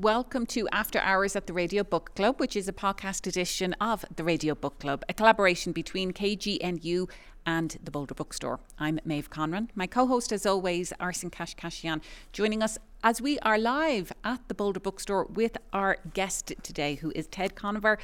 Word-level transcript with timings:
Welcome 0.00 0.46
to 0.46 0.68
After 0.68 1.00
Hours 1.00 1.34
at 1.34 1.48
the 1.48 1.52
Radio 1.52 1.82
Book 1.82 2.14
Club, 2.14 2.38
which 2.38 2.54
is 2.54 2.68
a 2.68 2.72
podcast 2.72 3.26
edition 3.26 3.72
of 3.80 4.04
the 4.14 4.22
Radio 4.22 4.54
Book 4.54 4.78
Club, 4.78 5.02
a 5.08 5.12
collaboration 5.12 5.72
between 5.72 6.12
KGNU 6.12 7.10
and 7.44 7.76
the 7.82 7.90
Boulder 7.90 8.14
Bookstore. 8.14 8.60
I'm 8.78 9.00
Maeve 9.04 9.28
Conran. 9.28 9.70
My 9.74 9.88
co 9.88 10.06
host, 10.06 10.30
as 10.30 10.46
always, 10.46 10.92
Arsen 11.00 11.32
Kashkashian, 11.32 12.00
joining 12.32 12.62
us 12.62 12.78
as 13.02 13.20
we 13.20 13.40
are 13.40 13.58
live 13.58 14.12
at 14.22 14.46
the 14.46 14.54
Boulder 14.54 14.78
Bookstore 14.78 15.24
with 15.24 15.56
our 15.72 15.96
guest 16.14 16.52
today, 16.62 16.94
who 16.94 17.10
is 17.16 17.26
Ted 17.26 17.56
Conover, 17.56 17.98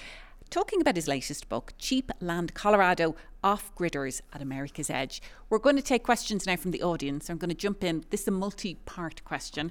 talking 0.50 0.80
about 0.80 0.96
his 0.96 1.06
latest 1.06 1.48
book, 1.48 1.74
Cheap 1.78 2.10
Land 2.20 2.54
Colorado 2.54 3.14
Off 3.44 3.72
Gridders 3.76 4.20
at 4.32 4.42
America's 4.42 4.90
Edge. 4.90 5.22
We're 5.48 5.60
going 5.60 5.76
to 5.76 5.82
take 5.82 6.02
questions 6.02 6.44
now 6.44 6.56
from 6.56 6.72
the 6.72 6.82
audience. 6.82 7.30
I'm 7.30 7.38
going 7.38 7.50
to 7.50 7.54
jump 7.54 7.84
in. 7.84 8.04
This 8.10 8.22
is 8.22 8.28
a 8.28 8.32
multi 8.32 8.74
part 8.84 9.22
question. 9.22 9.70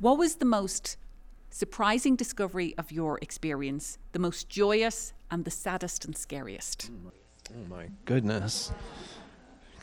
What 0.00 0.18
was 0.18 0.36
the 0.36 0.44
most 0.44 0.96
surprising 1.50 2.16
discovery 2.16 2.74
of 2.78 2.90
your 2.92 3.18
experience, 3.20 3.98
the 4.12 4.18
most 4.18 4.48
joyous 4.48 5.12
and 5.30 5.44
the 5.44 5.50
saddest 5.50 6.04
and 6.04 6.16
scariest? 6.16 6.90
Oh 7.50 7.68
my 7.68 7.88
goodness. 8.04 8.72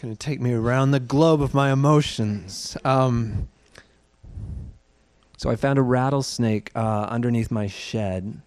Going 0.02 0.16
to 0.16 0.20
take 0.20 0.40
me 0.40 0.54
around 0.54 0.92
the 0.92 1.00
globe 1.00 1.42
of 1.42 1.54
my 1.54 1.72
emotions. 1.72 2.78
Um, 2.86 3.48
so 5.38 5.50
I 5.50 5.56
found 5.56 5.80
a 5.80 5.82
rattlesnake 5.82 6.72
uh, 6.76 7.08
underneath 7.10 7.52
my 7.52 7.68
shed 7.68 8.42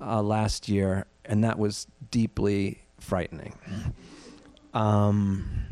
uh, 0.00 0.22
last 0.22 0.68
year, 0.68 1.06
and 1.24 1.44
that 1.44 1.58
was 1.58 1.86
deeply 2.10 2.80
frightening. 3.00 3.54
Um, 4.74 5.66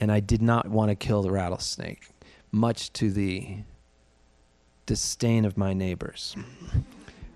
and 0.00 0.10
I 0.10 0.20
did 0.20 0.42
not 0.42 0.68
want 0.68 0.90
to 0.90 0.94
kill 0.94 1.22
the 1.22 1.30
rattlesnake, 1.30 2.08
much 2.50 2.92
to 2.94 3.10
the 3.10 3.58
disdain 4.86 5.44
of 5.44 5.56
my 5.56 5.72
neighbors 5.72 6.36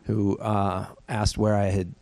who 0.04 0.38
uh, 0.38 0.86
asked 1.08 1.38
where 1.38 1.54
I 1.54 1.66
had, 1.66 1.94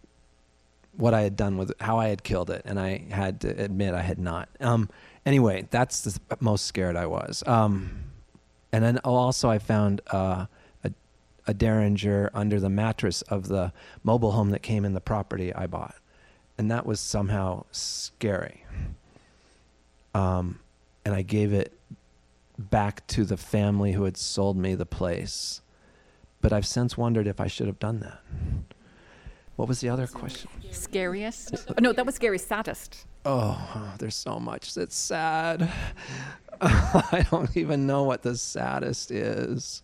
what 0.97 1.15
I 1.15 1.23
had 1.23 1.37
done 1.37 1.57
with 1.57 1.71
it, 1.71 1.77
how 1.81 1.99
I 1.99 2.09
had 2.09 2.23
killed 2.23 2.51
it, 2.51 2.63
and 2.65 2.79
I 2.79 3.05
had 3.11 3.41
to 3.43 3.49
admit 3.49 3.95
I 3.95 4.03
had 4.03 4.19
not. 4.19 4.49
Um, 4.61 4.89
anyway, 5.25 5.67
that's 5.71 6.03
the 6.03 6.19
most 6.41 6.67
scared 6.67 6.97
I 6.97 7.07
was. 7.07 7.43
Um, 7.47 8.05
and 8.73 8.85
then 8.85 8.99
also 8.99 9.51
I 9.51 9.59
found 9.59 10.01
uh, 10.13 10.47
a, 10.85 10.93
a 11.47 11.55
derringer 11.55 12.31
under 12.35 12.61
the 12.61 12.71
mattress 12.71 13.23
of 13.23 13.49
the 13.49 13.73
mobile 14.03 14.33
home 14.33 14.51
that 14.51 14.63
came 14.63 14.85
in 14.85 14.95
the 14.95 15.01
property 15.01 15.55
I 15.55 15.67
bought, 15.67 15.97
and 16.59 16.71
that 16.71 16.87
was 16.87 17.01
somehow 17.01 17.65
scary. 17.73 18.65
Um, 20.15 20.61
and 21.05 21.15
I 21.15 21.23
gave 21.23 21.53
it 21.53 21.73
back 22.59 23.07
to 23.09 23.25
the 23.25 23.37
family 23.37 23.93
who 23.93 24.05
had 24.05 24.17
sold 24.17 24.57
me 24.57 24.75
the 24.75 24.87
place. 24.87 25.61
But 26.41 26.53
I've 26.53 26.67
since 26.67 26.97
wondered 26.97 27.27
if 27.27 27.41
I 27.41 27.47
should 27.47 27.67
have 27.67 27.79
done 27.79 28.01
that. 28.01 28.21
What 29.57 29.69
was 29.69 29.81
the 29.81 29.89
other 29.89 30.07
question? 30.07 30.51
Scariest? 30.71 31.67
Oh, 31.71 31.75
no, 31.81 31.93
that 31.93 32.05
was 32.05 32.15
scariest, 32.15 32.47
saddest. 32.47 33.07
Oh, 33.25 33.95
there's 33.99 34.15
so 34.15 34.39
much 34.39 34.75
that's 34.75 34.97
sad. 34.97 35.71
I 36.61 37.27
don't 37.31 37.57
even 37.57 37.87
know 37.87 38.05
what 38.05 38.23
the 38.23 38.37
saddest 38.37 39.11
is. 39.11 39.83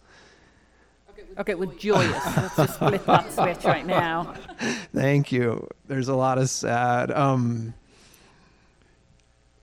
Okay, 1.38 1.54
well, 1.54 1.72
joyous. 1.78 2.36
Let's 2.36 2.56
just 2.56 2.78
flip 2.78 3.06
that 3.06 3.32
switch 3.32 3.64
right 3.64 3.86
now. 3.86 4.34
Thank 4.94 5.32
you. 5.32 5.66
There's 5.86 6.08
a 6.08 6.14
lot 6.14 6.36
of 6.36 6.50
sad. 6.50 7.10
Um, 7.10 7.72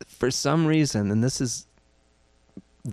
for 0.07 0.31
some 0.31 0.65
reason, 0.65 1.11
and 1.11 1.23
this 1.23 1.39
is 1.39 1.67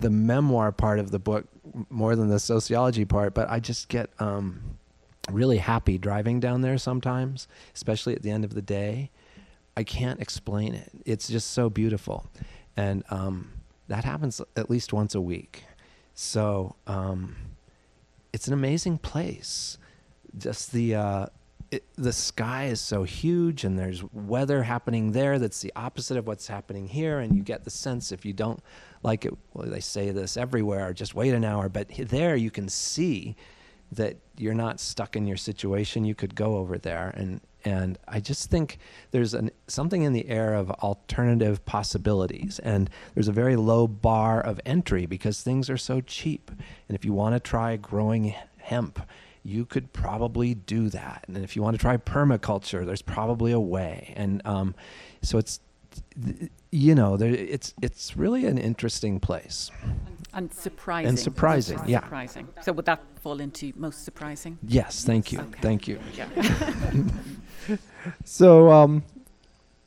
the 0.01 0.09
memoir 0.09 0.71
part 0.71 0.99
of 0.99 1.11
the 1.11 1.19
book 1.19 1.45
more 1.89 2.15
than 2.15 2.29
the 2.29 2.39
sociology 2.39 3.05
part, 3.05 3.33
but 3.33 3.49
I 3.49 3.59
just 3.59 3.89
get 3.89 4.09
um, 4.19 4.77
really 5.31 5.57
happy 5.57 5.97
driving 5.97 6.39
down 6.39 6.61
there 6.61 6.77
sometimes, 6.77 7.47
especially 7.75 8.15
at 8.15 8.21
the 8.21 8.31
end 8.31 8.43
of 8.43 8.53
the 8.53 8.61
day. 8.61 9.11
I 9.75 9.83
can't 9.83 10.19
explain 10.19 10.73
it. 10.73 10.91
It's 11.05 11.27
just 11.27 11.51
so 11.51 11.69
beautiful. 11.69 12.25
And 12.75 13.03
um, 13.09 13.51
that 13.87 14.05
happens 14.05 14.41
at 14.55 14.69
least 14.69 14.93
once 14.93 15.13
a 15.13 15.21
week. 15.21 15.65
So 16.13 16.75
um, 16.87 17.35
it's 18.33 18.47
an 18.47 18.53
amazing 18.53 18.97
place. 18.97 19.77
Just 20.37 20.71
the 20.71 20.95
uh, 20.95 21.25
it, 21.71 21.83
the 21.95 22.13
sky 22.13 22.65
is 22.65 22.79
so 22.79 23.03
huge, 23.03 23.63
and 23.63 23.77
there's 23.77 24.03
weather 24.13 24.63
happening 24.63 25.11
there 25.11 25.37
that's 25.37 25.61
the 25.61 25.73
opposite 25.75 26.17
of 26.17 26.27
what's 26.27 26.47
happening 26.47 26.87
here, 26.87 27.19
and 27.19 27.35
you 27.35 27.43
get 27.43 27.63
the 27.63 27.69
sense 27.69 28.11
if 28.11 28.25
you 28.25 28.33
don't 28.33 28.61
like 29.03 29.25
it, 29.25 29.33
well, 29.53 29.67
they 29.67 29.79
say 29.79 30.11
this 30.11 30.37
everywhere, 30.37 30.93
just 30.93 31.13
wait 31.13 31.33
an 31.33 31.43
hour. 31.43 31.69
But 31.69 31.89
there 31.97 32.35
you 32.35 32.51
can 32.51 32.69
see 32.69 33.35
that 33.91 34.17
you're 34.37 34.53
not 34.53 34.79
stuck 34.79 35.15
in 35.15 35.27
your 35.27 35.37
situation. 35.37 36.05
You 36.05 36.15
could 36.15 36.35
go 36.35 36.57
over 36.57 36.77
there. 36.77 37.13
And, 37.15 37.41
and 37.63 37.97
I 38.07 38.19
just 38.19 38.49
think 38.49 38.79
there's 39.11 39.33
an, 39.33 39.51
something 39.67 40.01
in 40.01 40.13
the 40.13 40.27
air 40.27 40.53
of 40.53 40.71
alternative 40.71 41.65
possibilities. 41.65 42.59
And 42.59 42.89
there's 43.13 43.29
a 43.29 43.33
very 43.33 43.55
low 43.55 43.87
bar 43.87 44.41
of 44.41 44.59
entry 44.65 45.05
because 45.05 45.41
things 45.41 45.69
are 45.69 45.77
so 45.77 46.01
cheap. 46.01 46.51
And 46.87 46.97
if 46.97 47.05
you 47.05 47.13
want 47.13 47.35
to 47.35 47.39
try 47.39 47.77
growing 47.77 48.35
hemp, 48.57 48.99
you 49.47 49.65
could 49.65 49.93
probably 49.93 50.53
do 50.53 50.89
that. 50.89 51.23
And 51.27 51.37
if 51.37 51.55
you 51.55 51.61
want 51.61 51.75
to 51.75 51.77
try 51.79 51.95
permaculture, 51.95 52.85
there's 52.85 53.01
probably 53.01 53.53
a 53.53 53.59
way. 53.59 54.13
And 54.17 54.41
um, 54.45 54.75
so 55.21 55.37
it's 55.37 55.61
you 56.71 56.93
know, 56.93 57.17
there, 57.17 57.29
it's 57.29 57.73
it's 57.81 58.17
really 58.17 58.45
an 58.45 58.57
interesting 58.57 59.19
place. 59.19 59.71
And 60.33 60.53
surprising. 60.53 61.09
And 61.09 61.17
surprising, 61.17 61.79
yeah. 61.87 62.01
Surprising. 62.01 62.47
So 62.61 62.73
would 62.73 62.85
that 62.85 63.01
fall 63.21 63.39
into 63.39 63.71
most 63.75 64.03
surprising? 64.03 64.59
Yes, 64.67 65.03
thank 65.05 65.31
you, 65.31 65.39
okay. 65.39 65.61
thank 65.61 65.87
you. 65.87 65.99
so 68.25 68.69
um, 68.69 69.03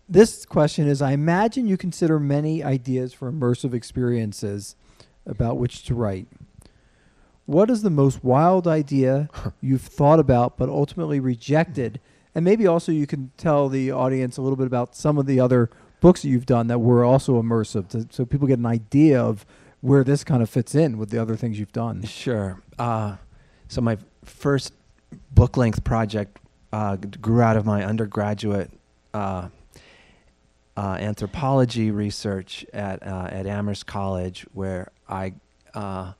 this 0.08 0.46
question 0.46 0.88
is: 0.88 1.02
I 1.02 1.12
imagine 1.12 1.66
you 1.66 1.76
consider 1.76 2.18
many 2.18 2.64
ideas 2.64 3.12
for 3.12 3.30
immersive 3.30 3.74
experiences 3.74 4.74
about 5.26 5.58
which 5.58 5.84
to 5.84 5.94
write. 5.94 6.26
What 7.50 7.68
is 7.68 7.82
the 7.82 7.90
most 7.90 8.22
wild 8.22 8.68
idea 8.68 9.28
you've 9.60 9.82
thought 9.82 10.20
about 10.20 10.56
but 10.56 10.68
ultimately 10.68 11.18
rejected? 11.18 11.98
And 12.32 12.44
maybe 12.44 12.64
also 12.64 12.92
you 12.92 13.08
can 13.08 13.32
tell 13.36 13.68
the 13.68 13.90
audience 13.90 14.36
a 14.36 14.42
little 14.42 14.54
bit 14.54 14.68
about 14.68 14.94
some 14.94 15.18
of 15.18 15.26
the 15.26 15.40
other 15.40 15.68
books 16.00 16.22
that 16.22 16.28
you've 16.28 16.46
done 16.46 16.68
that 16.68 16.78
were 16.78 17.04
also 17.04 17.42
immersive, 17.42 17.88
to, 17.88 18.06
so 18.10 18.24
people 18.24 18.46
get 18.46 18.60
an 18.60 18.66
idea 18.66 19.20
of 19.20 19.44
where 19.80 20.04
this 20.04 20.22
kind 20.22 20.44
of 20.44 20.48
fits 20.48 20.76
in 20.76 20.96
with 20.96 21.10
the 21.10 21.20
other 21.20 21.34
things 21.34 21.58
you've 21.58 21.72
done. 21.72 22.04
Sure. 22.04 22.62
Uh, 22.78 23.16
so 23.66 23.80
my 23.80 23.98
first 24.24 24.72
book 25.32 25.56
length 25.56 25.82
project 25.82 26.38
uh, 26.72 26.94
grew 26.94 27.42
out 27.42 27.56
of 27.56 27.66
my 27.66 27.84
undergraduate 27.84 28.70
uh, 29.12 29.48
uh 30.76 30.96
anthropology 31.00 31.90
research 31.90 32.64
at 32.72 33.04
uh, 33.04 33.28
at 33.28 33.44
Amherst 33.44 33.86
College, 33.86 34.46
where 34.52 34.92
I 35.08 35.34
uh, 35.74 36.12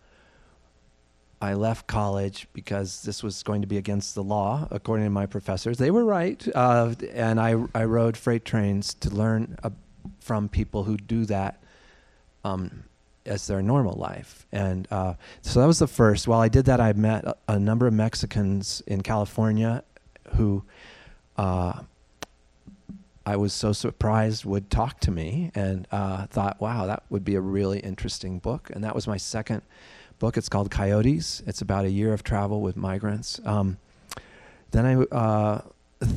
I 1.41 1.55
left 1.55 1.87
college 1.87 2.47
because 2.53 3.03
this 3.03 3.23
was 3.23 3.43
going 3.43 3.63
to 3.63 3.67
be 3.67 3.79
against 3.79 4.15
the 4.15 4.23
law, 4.23 4.69
according 4.71 5.07
to 5.07 5.11
my 5.11 5.27
professors. 5.27 5.79
They 5.79 5.91
were 5.91 6.05
right. 6.05 6.47
Uh, 6.55 6.95
and 7.13 7.41
I, 7.41 7.57
I 7.75 7.85
rode 7.85 8.17
freight 8.17 8.45
trains 8.45 8.93
to 8.95 9.11
learn 9.11 9.57
uh, 9.63 9.71
from 10.21 10.49
people 10.49 10.85
who 10.85 10.99
do 10.99 11.25
that 11.27 11.63
um, 12.45 12.85
as 13.25 13.47
their 13.47 13.63
normal 13.63 13.95
life. 13.95 14.47
And 14.53 14.87
uh, 14.91 15.15
so 15.41 15.61
that 15.61 15.67
was 15.67 15.79
the 15.79 15.87
first. 15.87 16.29
While 16.29 16.41
I 16.41 16.49
did 16.49 16.67
that, 16.67 16.81
I 16.81 16.93
met 16.93 17.25
a, 17.25 17.37
a 17.49 17.59
number 17.59 17.87
of 17.87 17.95
Mexicans 17.95 18.83
in 18.87 19.01
California 19.03 19.83
who 20.37 20.63
uh, 21.39 21.81
I 23.25 23.37
was 23.37 23.53
so 23.53 23.73
surprised 23.73 24.45
would 24.45 24.71
talk 24.71 25.01
to 25.01 25.11
me 25.11 25.53
and 25.55 25.87
uh, 25.91 26.27
thought, 26.27 26.61
wow, 26.61 26.87
that 26.87 27.05
would 27.09 27.25
be 27.25 27.35
a 27.35 27.41
really 27.41 27.79
interesting 27.81 28.39
book. 28.39 28.71
And 28.75 28.85
that 28.85 28.95
was 28.95 29.07
my 29.07 29.17
second 29.17 29.63
book. 30.21 30.37
It's 30.37 30.49
called 30.49 30.71
Coyotes. 30.71 31.43
It's 31.47 31.61
about 31.61 31.85
a 31.85 31.91
year 31.91 32.13
of 32.13 32.23
travel 32.23 32.61
with 32.61 32.77
migrants. 32.77 33.41
Um, 33.45 33.79
then 34.71 34.87
I 34.87 34.95
uh, 35.17 35.63
th- 36.01 36.13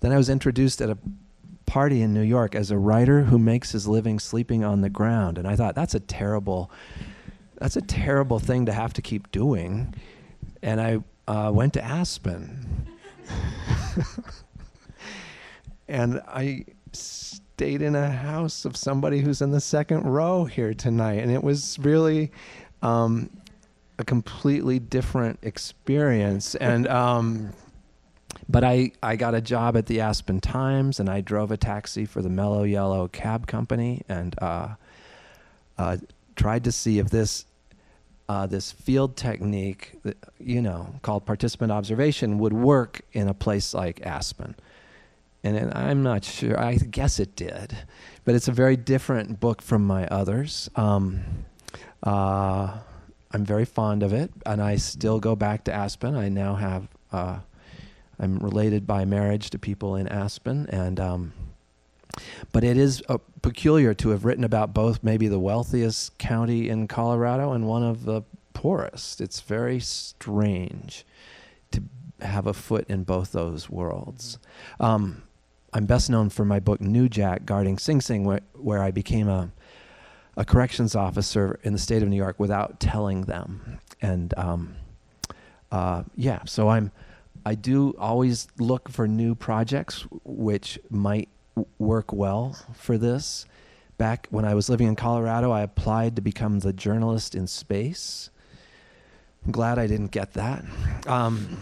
then 0.00 0.10
I 0.10 0.16
was 0.16 0.28
introduced 0.28 0.80
at 0.80 0.90
a 0.90 0.98
party 1.66 2.02
in 2.02 2.12
New 2.12 2.22
York 2.22 2.56
as 2.56 2.72
a 2.72 2.78
writer 2.78 3.22
who 3.22 3.38
makes 3.38 3.70
his 3.70 3.86
living 3.86 4.18
sleeping 4.18 4.64
on 4.64 4.80
the 4.80 4.90
ground, 4.90 5.38
and 5.38 5.46
I 5.46 5.54
thought 5.54 5.76
that's 5.76 5.94
a 5.94 6.00
terrible 6.00 6.70
that's 7.58 7.76
a 7.76 7.82
terrible 7.82 8.40
thing 8.40 8.66
to 8.66 8.72
have 8.72 8.92
to 8.94 9.02
keep 9.02 9.30
doing. 9.30 9.94
And 10.62 10.80
I 10.80 10.98
uh, 11.28 11.52
went 11.52 11.74
to 11.74 11.84
Aspen, 11.84 12.88
and 15.88 16.20
I 16.26 16.64
stayed 16.92 17.82
in 17.82 17.94
a 17.94 18.10
house 18.10 18.64
of 18.64 18.76
somebody 18.76 19.20
who's 19.20 19.42
in 19.42 19.50
the 19.50 19.60
second 19.60 20.04
row 20.04 20.46
here 20.46 20.72
tonight, 20.72 21.22
and 21.22 21.30
it 21.30 21.44
was 21.44 21.78
really 21.78 22.32
um, 22.82 23.30
a 23.98 24.04
completely 24.04 24.78
different 24.78 25.38
experience. 25.42 26.54
And 26.54 26.86
um, 26.88 27.52
but 28.48 28.64
I, 28.64 28.92
I 29.02 29.16
got 29.16 29.34
a 29.34 29.40
job 29.40 29.76
at 29.76 29.86
the 29.86 30.00
Aspen 30.00 30.40
Times 30.40 30.98
and 30.98 31.08
I 31.08 31.20
drove 31.20 31.52
a 31.52 31.56
taxi 31.56 32.04
for 32.04 32.20
the 32.22 32.28
Mellow 32.28 32.64
Yellow 32.64 33.08
cab 33.08 33.46
company 33.46 34.02
and 34.08 34.34
uh, 34.42 34.74
uh, 35.78 35.98
tried 36.34 36.64
to 36.64 36.72
see 36.72 36.98
if 36.98 37.10
this 37.10 37.46
uh, 38.28 38.46
this 38.46 38.70
field 38.70 39.16
technique, 39.16 39.98
that, 40.04 40.16
you 40.38 40.62
know, 40.62 40.94
called 41.02 41.26
participant 41.26 41.72
observation, 41.72 42.38
would 42.38 42.52
work 42.52 43.00
in 43.12 43.26
a 43.26 43.34
place 43.34 43.74
like 43.74 44.00
Aspen. 44.06 44.54
And 45.42 45.56
it, 45.56 45.74
I'm 45.74 46.04
not 46.04 46.24
sure. 46.24 46.56
I 46.56 46.76
guess 46.76 47.18
it 47.18 47.34
did, 47.34 47.76
but 48.24 48.36
it's 48.36 48.46
a 48.46 48.52
very 48.52 48.76
different 48.76 49.40
book 49.40 49.60
from 49.60 49.84
my 49.84 50.06
others. 50.06 50.70
Um, 50.76 51.24
uh, 52.02 52.78
I'm 53.32 53.44
very 53.44 53.64
fond 53.64 54.02
of 54.02 54.12
it, 54.12 54.30
and 54.44 54.60
I 54.62 54.76
still 54.76 55.20
go 55.20 55.36
back 55.36 55.64
to 55.64 55.72
Aspen. 55.72 56.16
I 56.16 56.28
now 56.28 56.54
have. 56.56 56.88
Uh, 57.12 57.38
I'm 58.18 58.38
related 58.38 58.86
by 58.86 59.06
marriage 59.06 59.48
to 59.50 59.58
people 59.58 59.96
in 59.96 60.06
Aspen, 60.06 60.66
and 60.68 61.00
um, 61.00 61.32
but 62.52 62.64
it 62.64 62.76
is 62.76 63.02
uh, 63.08 63.18
peculiar 63.42 63.94
to 63.94 64.10
have 64.10 64.24
written 64.24 64.44
about 64.44 64.74
both 64.74 65.02
maybe 65.02 65.28
the 65.28 65.38
wealthiest 65.38 66.18
county 66.18 66.68
in 66.68 66.86
Colorado 66.88 67.52
and 67.52 67.66
one 67.66 67.82
of 67.82 68.04
the 68.04 68.22
poorest. 68.52 69.20
It's 69.20 69.40
very 69.40 69.80
strange 69.80 71.06
to 71.70 71.82
have 72.20 72.46
a 72.46 72.52
foot 72.52 72.86
in 72.88 73.04
both 73.04 73.32
those 73.32 73.70
worlds. 73.70 74.38
Um, 74.78 75.22
I'm 75.72 75.86
best 75.86 76.10
known 76.10 76.30
for 76.30 76.44
my 76.44 76.60
book 76.60 76.80
New 76.80 77.08
Jack 77.08 77.46
Guarding 77.46 77.78
Sing 77.78 78.00
Sing, 78.00 78.24
where, 78.24 78.40
where 78.54 78.82
I 78.82 78.90
became 78.90 79.28
a, 79.28 79.50
a 80.36 80.44
corrections 80.44 80.94
officer 80.94 81.58
in 81.62 81.72
the 81.72 81.78
state 81.78 82.02
of 82.02 82.08
New 82.08 82.16
York 82.16 82.38
without 82.38 82.80
telling 82.80 83.22
them. 83.22 83.80
And 84.00 84.32
um, 84.36 84.76
uh, 85.70 86.04
yeah, 86.16 86.44
so 86.44 86.68
I'm. 86.68 86.92
I 87.44 87.54
do 87.54 87.94
always 87.98 88.48
look 88.58 88.90
for 88.90 89.08
new 89.08 89.34
projects 89.34 90.04
which 90.24 90.78
might 90.90 91.30
work 91.78 92.12
well 92.12 92.56
for 92.74 92.98
this. 92.98 93.46
Back 93.96 94.26
when 94.30 94.44
I 94.44 94.54
was 94.54 94.68
living 94.68 94.88
in 94.88 94.96
Colorado, 94.96 95.50
I 95.50 95.62
applied 95.62 96.16
to 96.16 96.22
become 96.22 96.58
the 96.58 96.72
journalist 96.74 97.34
in 97.34 97.46
space. 97.46 98.28
I'm 99.44 99.52
glad 99.52 99.78
I 99.78 99.86
didn't 99.86 100.10
get 100.10 100.34
that. 100.34 100.64
Um, 101.06 101.56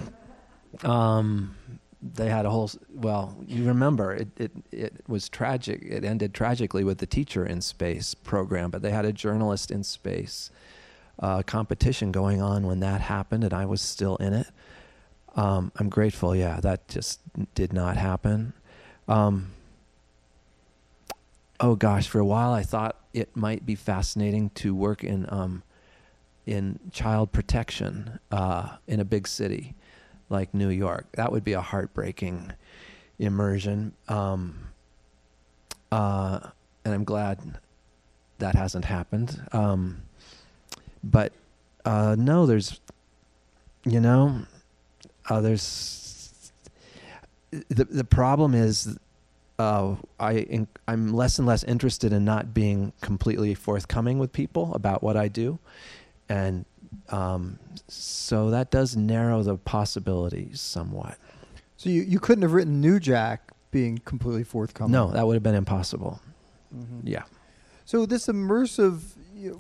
um, 0.83 1.57
they 2.01 2.29
had 2.29 2.47
a 2.47 2.51
whole 2.51 2.71
well 2.93 3.37
you 3.47 3.65
remember 3.65 4.15
it, 4.15 4.29
it 4.37 4.53
it 4.71 4.95
was 5.09 5.29
tragic 5.29 5.83
it 5.83 6.05
ended 6.05 6.33
tragically 6.33 6.85
with 6.85 6.99
the 6.99 7.07
teacher 7.07 7.45
in 7.45 7.61
space 7.61 8.15
program 8.15 8.71
but 8.71 8.83
they 8.83 8.91
had 8.91 9.05
a 9.05 9.13
journalist 9.13 9.71
in 9.71 9.83
space 9.83 10.51
uh, 11.21 11.43
competition 11.43 12.13
going 12.13 12.41
on 12.41 12.67
when 12.67 12.79
that 12.81 13.01
happened 13.01 13.43
and 13.43 13.53
i 13.53 13.67
was 13.67 13.81
still 13.81 14.17
in 14.17 14.33
it. 14.33 14.47
Um, 15.35 15.73
i'm 15.77 15.89
grateful 15.89 16.37
yeah 16.37 16.61
that 16.61 16.87
just 16.89 17.21
did 17.55 17.73
not 17.73 17.97
happen. 17.97 18.53
Um, 19.09 19.53
oh 21.61 21.75
gosh, 21.75 22.09
for 22.09 22.19
a 22.19 22.25
while 22.25 22.53
I 22.53 22.63
thought 22.63 22.97
it 23.13 23.35
might 23.37 23.65
be 23.65 23.75
fascinating 23.75 24.51
to 24.51 24.75
work 24.75 25.03
in 25.03 25.27
um, 25.29 25.63
in 26.47 26.79
child 26.93 27.33
protection 27.33 28.19
uh, 28.31 28.77
in 28.87 29.01
a 29.01 29.05
big 29.05 29.27
city 29.27 29.75
like 30.29 30.55
New 30.55 30.69
York. 30.69 31.07
That 31.13 31.33
would 31.33 31.45
be 31.45 31.55
a 31.55 31.61
heartbreaking 31.61 32.53
immersion. 33.19 33.93
Um, 34.09 34.69
uh, 35.91 36.41
and 36.85 36.95
I'm 36.95 37.05
glad 37.05 37.59
that 38.39 38.55
hasn't 38.55 38.85
happened. 38.85 39.41
Um, 39.53 40.03
but 41.03 41.33
uh, 41.85 42.17
no, 42.19 42.47
there's, 42.47 42.81
you 43.85 44.01
know, 44.01 44.43
uh, 45.29 45.41
there's 45.41 46.53
the 47.51 47.85
the 47.85 48.05
problem 48.05 48.55
is 48.55 48.99
uh, 49.59 49.97
I 50.21 50.67
I'm 50.87 51.13
less 51.13 51.39
and 51.39 51.47
less 51.47 51.65
interested 51.65 52.13
in 52.13 52.25
not 52.25 52.55
being 52.55 52.93
completely 53.01 53.55
forthcoming 53.55 54.19
with 54.19 54.33
people 54.33 54.75
about 54.75 55.03
what 55.03 55.17
I 55.17 55.29
do, 55.29 55.59
and 56.29 56.65
um, 57.11 57.59
so 57.89 58.51
that 58.51 58.71
does 58.71 58.97
narrow 58.97 59.43
the 59.43 59.57
possibilities 59.57 60.61
somewhat. 60.61 61.17
So 61.77 61.91
you, 61.91 62.03
you 62.03 62.19
couldn't 62.19 62.43
have 62.43 62.53
written 62.53 62.81
New 62.81 62.99
Jack 63.01 63.53
being 63.71 63.99
completely 63.99 64.45
forthcoming. 64.45 64.93
No, 64.93 65.11
that 65.11 65.27
would 65.27 65.35
have 65.35 65.43
been 65.43 65.55
impossible. 65.55 66.21
Mhm. 66.75 67.01
Yeah, 67.05 67.23
So 67.85 68.05
this 68.07 68.27
immersive, 68.27 69.01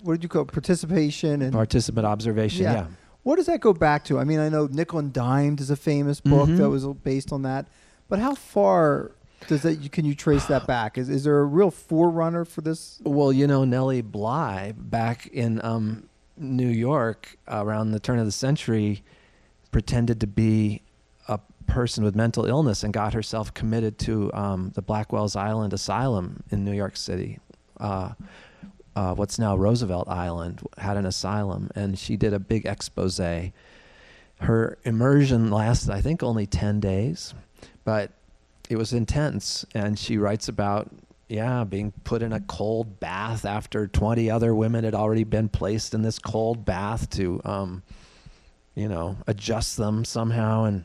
what 0.02 0.14
did 0.14 0.22
you 0.22 0.28
call 0.28 0.42
it, 0.42 0.48
participation 0.52 1.40
and 1.42 1.52
participant 1.52 2.06
observation. 2.06 2.64
Yeah. 2.64 2.72
Yeah, 2.72 2.86
what 3.22 3.36
does 3.36 3.46
that 3.46 3.60
go 3.60 3.72
back 3.72 4.04
to? 4.04 4.18
I 4.18 4.24
mean, 4.24 4.38
I 4.40 4.48
know 4.48 4.66
Nickel 4.70 4.98
and 4.98 5.12
Dimed 5.12 5.60
is 5.60 5.70
a 5.70 5.76
famous 5.76 6.20
book 6.20 6.48
Mhm. 6.48 6.58
that 6.58 6.68
was 6.68 6.86
based 6.86 7.32
on 7.32 7.42
that, 7.42 7.66
but 8.08 8.18
how 8.18 8.34
far 8.34 9.12
does 9.46 9.62
that? 9.62 9.92
Can 9.92 10.04
you 10.04 10.14
trace 10.14 10.46
that 10.46 10.66
back? 10.66 10.98
Is 10.98 11.08
is 11.08 11.24
there 11.24 11.38
a 11.38 11.44
real 11.44 11.70
forerunner 11.70 12.44
for 12.44 12.60
this? 12.60 13.00
Well, 13.04 13.32
you 13.32 13.46
know, 13.46 13.64
Nellie 13.64 14.02
Bly 14.02 14.72
back 14.76 15.26
in 15.28 15.64
um, 15.64 16.07
New 16.40 16.68
York 16.68 17.36
around 17.46 17.90
the 17.90 18.00
turn 18.00 18.18
of 18.18 18.26
the 18.26 18.32
century 18.32 19.02
pretended 19.70 20.20
to 20.20 20.26
be 20.26 20.82
a 21.28 21.38
person 21.66 22.04
with 22.04 22.14
mental 22.14 22.46
illness 22.46 22.82
and 22.82 22.92
got 22.92 23.12
herself 23.12 23.52
committed 23.54 23.98
to 23.98 24.32
um, 24.32 24.70
the 24.74 24.82
Blackwell's 24.82 25.36
Island 25.36 25.72
Asylum 25.72 26.42
in 26.50 26.64
New 26.64 26.72
York 26.72 26.96
City. 26.96 27.38
Uh, 27.78 28.12
uh, 28.96 29.14
what's 29.14 29.38
now 29.38 29.56
Roosevelt 29.56 30.08
Island 30.08 30.60
had 30.76 30.96
an 30.96 31.06
asylum, 31.06 31.70
and 31.74 31.98
she 31.98 32.16
did 32.16 32.32
a 32.32 32.40
big 32.40 32.66
expose. 32.66 33.20
Her 34.40 34.78
immersion 34.84 35.50
lasted, 35.50 35.92
I 35.92 36.00
think, 36.00 36.22
only 36.22 36.46
10 36.46 36.80
days, 36.80 37.34
but 37.84 38.10
it 38.68 38.76
was 38.76 38.92
intense. 38.92 39.64
And 39.74 39.98
she 39.98 40.18
writes 40.18 40.48
about 40.48 40.90
yeah, 41.28 41.64
being 41.64 41.92
put 42.04 42.22
in 42.22 42.32
a 42.32 42.40
cold 42.40 43.00
bath 43.00 43.44
after 43.44 43.86
20 43.86 44.30
other 44.30 44.54
women 44.54 44.84
had 44.84 44.94
already 44.94 45.24
been 45.24 45.48
placed 45.48 45.92
in 45.92 46.00
this 46.02 46.18
cold 46.18 46.64
bath 46.64 47.10
to, 47.10 47.40
um, 47.44 47.82
you 48.74 48.88
know, 48.88 49.16
adjust 49.26 49.76
them 49.76 50.06
somehow. 50.06 50.64
And 50.64 50.84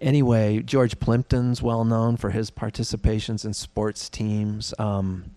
anyway, 0.00 0.60
George 0.60 0.98
Plimpton's 0.98 1.62
well 1.62 1.84
known 1.84 2.16
for 2.16 2.30
his 2.30 2.50
participations 2.50 3.44
in 3.44 3.54
sports 3.54 4.08
teams. 4.08 4.74
Um, 4.78 5.30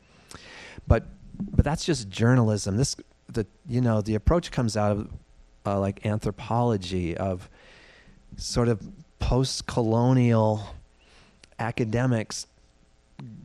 but 0.87 1.05
but 1.39 1.63
that's 1.65 1.85
just 1.85 2.09
journalism. 2.09 2.77
This 2.77 2.95
the 3.29 3.45
you 3.67 3.81
know 3.81 4.01
the 4.01 4.15
approach 4.15 4.51
comes 4.51 4.75
out 4.75 4.93
of 4.93 5.09
uh, 5.65 5.79
like 5.79 6.05
anthropology 6.05 7.15
of 7.15 7.49
sort 8.37 8.67
of 8.67 8.81
post-colonial 9.19 10.75
academics 11.57 12.47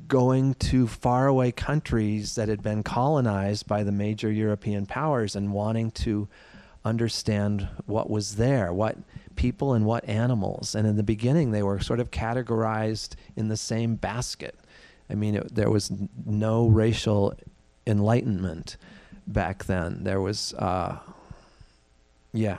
going 0.09 0.55
to 0.55 0.87
faraway 0.87 1.53
countries 1.53 2.35
that 2.35 2.49
had 2.49 2.63
been 2.63 2.83
colonized 2.83 3.67
by 3.67 3.85
the 3.85 3.93
major 3.93 4.31
European 4.31 4.85
powers 4.85 5.37
and 5.37 5.53
wanting 5.53 5.91
to 5.93 6.29
understand 6.85 7.69
what 7.87 8.11
was 8.11 8.37
there, 8.37 8.73
what 8.73 8.97
people 9.37 9.75
and 9.75 9.85
what 9.85 10.05
animals. 10.09 10.75
And 10.75 10.87
in 10.87 10.97
the 10.97 11.03
beginning, 11.03 11.53
they 11.53 11.63
were 11.63 11.81
sort 11.81 12.01
of 12.01 12.11
categorized 12.11 13.15
in 13.37 13.49
the 13.49 13.57
same 13.57 13.95
basket. 13.95 14.57
I 15.09 15.15
mean, 15.15 15.37
it, 15.37 15.55
there 15.55 15.71
was 15.71 15.93
no 16.27 16.67
racial 16.67 17.35
enlightenment 17.87 18.77
back 19.27 19.65
then. 19.65 20.03
There 20.05 20.21
was, 20.21 20.55
uh, 20.55 20.99
yeah, 22.33 22.59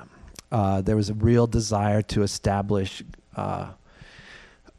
uh, 0.51 0.81
there 0.81 0.95
was 0.95 1.09
a 1.09 1.13
real 1.13 1.47
desire 1.47 2.01
to 2.03 2.23
establish. 2.23 3.03
Uh, 3.35 3.71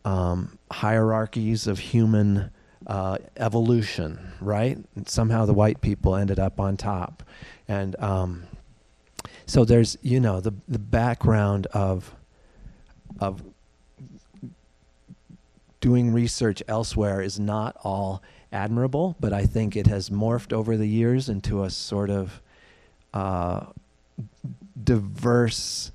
um, 0.04 0.58
hierarchies 0.70 1.66
of 1.66 1.78
human 1.78 2.50
uh, 2.86 3.18
evolution, 3.36 4.32
right? 4.40 4.78
And 4.96 5.08
somehow 5.08 5.46
the 5.46 5.54
white 5.54 5.80
people 5.80 6.16
ended 6.16 6.38
up 6.38 6.58
on 6.58 6.76
top, 6.76 7.22
and 7.68 7.98
um, 8.00 8.44
so 9.46 9.64
there's 9.64 9.96
you 10.02 10.20
know 10.20 10.40
the 10.40 10.52
the 10.68 10.78
background 10.78 11.66
of 11.68 12.14
of 13.20 13.42
doing 15.80 16.12
research 16.12 16.62
elsewhere 16.68 17.20
is 17.20 17.38
not 17.38 17.76
all 17.82 18.22
admirable, 18.52 19.16
but 19.20 19.32
I 19.32 19.46
think 19.46 19.76
it 19.76 19.86
has 19.88 20.10
morphed 20.10 20.52
over 20.52 20.76
the 20.76 20.86
years 20.86 21.28
into 21.28 21.64
a 21.64 21.70
sort 21.70 22.10
of 22.10 22.40
uh, 23.12 23.66
diverse 24.82 25.90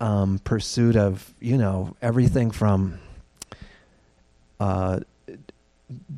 um, 0.00 0.38
pursuit 0.40 0.96
of 0.96 1.34
you 1.40 1.56
know 1.56 1.96
everything 2.00 2.50
from 2.50 2.98
uh, 4.60 5.00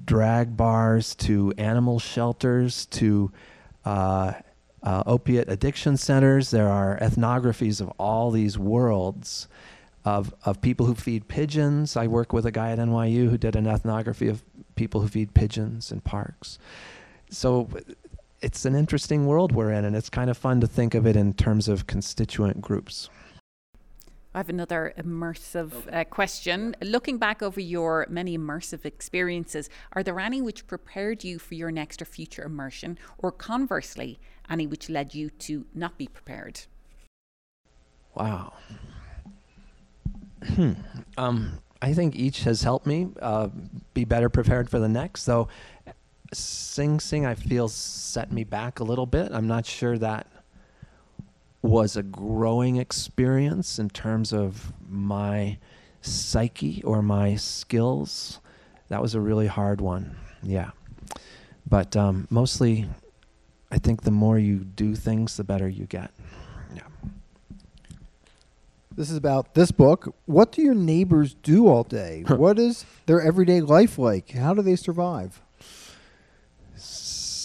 drag 0.05 0.57
bars 0.57 1.15
to 1.15 1.53
animal 1.57 1.99
shelters 1.99 2.87
to 2.87 3.31
uh, 3.85 4.33
uh, 4.83 5.03
opiate 5.07 5.49
addiction 5.49 5.97
centers. 5.97 6.51
There 6.51 6.69
are 6.69 6.99
ethnographies 6.99 7.81
of 7.81 7.89
all 7.99 8.31
these 8.31 8.59
worlds 8.59 9.49
of 10.05 10.35
of 10.45 10.61
people 10.61 10.87
who 10.87 10.95
feed 10.95 11.29
pigeons. 11.29 11.97
I 11.97 12.07
work 12.07 12.33
with 12.33 12.47
a 12.47 12.51
guy 12.51 12.73
at 12.73 12.79
NYU 12.79 13.31
who 13.31 13.39
did 13.39 13.57
an 13.57 13.67
ethnography 13.67 14.29
of 14.29 14.43
people 14.75 15.01
who 15.03 15.09
feed 15.09 15.35
pigeons 15.35 15.93
in 15.93 16.01
parks. 16.01 16.59
So 17.31 17.69
it's 18.41 18.65
an 18.65 18.75
interesting 18.75 19.27
world 19.27 19.53
we're 19.53 19.71
in, 19.71 19.85
and 19.85 19.95
it's 19.95 20.09
kind 20.09 20.31
of 20.31 20.39
fun 20.39 20.61
to 20.61 20.67
think 20.67 20.95
of 20.95 21.07
it 21.07 21.17
in 21.17 21.35
terms 21.35 21.69
of 21.69 21.87
constituent 21.87 22.61
groups. 22.61 23.11
I 24.33 24.39
have 24.39 24.49
another 24.49 24.95
immersive 24.97 25.73
uh, 25.93 26.05
question. 26.05 26.77
Looking 26.81 27.19
back 27.19 27.43
over 27.43 27.61
your 27.61 28.07
many 28.09 28.39
immersive 28.39 28.85
experiences, 28.85 29.69
are 29.93 30.05
there 30.05 30.21
any 30.21 30.41
which 30.41 30.69
prepared 30.69 31.25
you 31.25 31.41
for 31.41 31.55
your 31.55 31.73
next 31.73 32.01
or 32.01 32.05
future 32.05 32.45
immersion, 32.45 32.97
or 33.19 33.33
conversely, 33.33 34.21
any 34.49 34.69
which 34.69 34.89
led 34.89 35.15
you 35.15 35.31
to 35.31 35.67
not 35.75 35.99
be 35.99 36.07
prepared? 36.07 36.61
Wow. 38.15 38.53
Hmm. 40.55 40.73
Um, 41.19 41.59
I 41.83 41.93
think 41.93 42.15
each 42.15 42.45
has 42.45 42.63
helped 42.63 42.87
me 42.87 43.09
uh, 43.21 43.49
be 43.95 44.05
better 44.05 44.29
prepared 44.29 44.71
for 44.71 44.79
the 44.79 44.89
next. 44.89 45.23
So, 45.23 45.49
Sing 46.33 47.01
Sing, 47.01 47.27
I 47.27 47.35
feel 47.35 47.67
set 47.67 48.31
me 48.31 48.45
back 48.45 48.79
a 48.79 48.85
little 48.85 49.07
bit. 49.07 49.33
I'm 49.33 49.49
not 49.49 49.67
sure 49.67 49.99
that 49.99 50.29
was 51.62 51.97
a 51.97 52.02
growing 52.02 52.76
experience 52.76 53.79
in 53.79 53.90
terms 53.90 54.33
of 54.33 54.73
my 54.88 55.59
psyche 56.00 56.83
or 56.85 57.02
my 57.02 57.37
skills. 57.37 58.40
That 58.88 59.02
was 59.02 59.14
a 59.14 59.21
really 59.21 59.47
hard 59.47 59.81
one. 59.81 60.17
Yeah. 60.43 60.71
But 61.69 61.97
um, 61.97 62.26
mostly, 62.31 62.88
I 63.71 63.79
think 63.79 64.02
the 64.02 64.11
more 64.11 64.38
you 64.38 64.59
do 64.59 64.95
things, 64.95 65.37
the 65.37 65.45
better 65.45 65.69
you 65.69 65.87
get. 65.87 66.11
Yeah. 66.75 66.83
This 68.97 69.11
is 69.11 69.17
about 69.17 69.55
this 69.55 69.71
book. 69.71 70.14
What 70.26 70.52
do 70.52 70.62
your 70.62 70.75
neighbors 70.75 71.35
do 71.35 71.69
all 71.69 71.85
day? 71.85 72.25
what 72.26 72.59
is 72.59 72.85
their 73.07 73.21
everyday 73.21 73.61
life 73.61 73.99
like? 73.99 74.31
How 74.31 74.55
do 74.55 74.62
they 74.62 74.76
survive? 74.76 75.40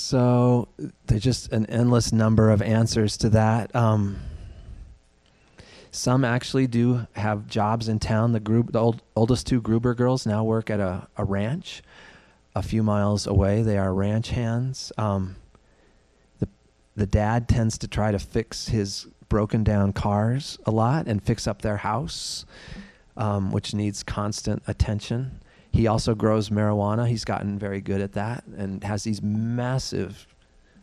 So 0.05 0.67
there's 1.07 1.23
just 1.23 1.51
an 1.51 1.65
endless 1.65 2.13
number 2.13 2.51
of 2.51 2.61
answers 2.61 3.17
to 3.17 3.29
that. 3.29 3.75
Um, 3.75 4.17
some 5.89 6.23
actually 6.23 6.67
do 6.67 7.07
have 7.13 7.47
jobs 7.47 7.89
in 7.89 7.97
town. 7.97 8.31
The 8.31 8.39
group, 8.39 8.71
the 8.71 8.77
old, 8.77 9.01
oldest 9.15 9.47
two 9.47 9.61
Gruber 9.61 9.95
girls 9.95 10.27
now 10.27 10.43
work 10.43 10.69
at 10.69 10.79
a, 10.79 11.07
a 11.17 11.25
ranch 11.25 11.81
a 12.55 12.61
few 12.61 12.83
miles 12.83 13.25
away. 13.25 13.63
They 13.63 13.79
are 13.79 13.91
ranch 13.95 14.29
hands. 14.29 14.91
Um, 14.95 15.37
the 16.37 16.47
the 16.95 17.07
dad 17.07 17.49
tends 17.49 17.79
to 17.79 17.87
try 17.87 18.11
to 18.11 18.19
fix 18.19 18.67
his 18.67 19.07
broken 19.27 19.63
down 19.63 19.91
cars 19.91 20.59
a 20.67 20.71
lot 20.71 21.07
and 21.07 21.23
fix 21.23 21.47
up 21.47 21.63
their 21.63 21.77
house, 21.77 22.45
um, 23.17 23.51
which 23.51 23.73
needs 23.73 24.03
constant 24.03 24.61
attention. 24.67 25.41
He 25.75 25.87
also 25.87 26.15
grows 26.15 26.47
marijuana. 26.49 27.05
He's 27.05 27.25
gotten 27.25 27.59
very 27.59 27.81
good 27.81 27.99
at 27.99 28.13
that 28.13 28.45
and 28.55 28.81
has 28.85 29.03
these 29.03 29.21
massive, 29.21 30.25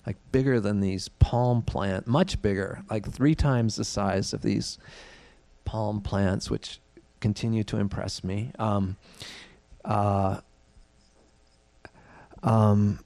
like 0.06 0.18
bigger 0.32 0.60
than 0.60 0.80
these 0.80 1.08
palm 1.08 1.62
plant, 1.62 2.06
much 2.06 2.42
bigger, 2.42 2.82
like 2.90 3.10
three 3.10 3.34
times 3.34 3.76
the 3.76 3.86
size 3.86 4.34
of 4.34 4.42
these 4.42 4.76
palm 5.64 6.02
plants, 6.02 6.50
which 6.50 6.78
continue 7.20 7.64
to 7.64 7.78
impress 7.78 8.22
me. 8.22 8.52
Um, 8.58 8.98
uh, 9.82 10.40
um, 12.42 12.98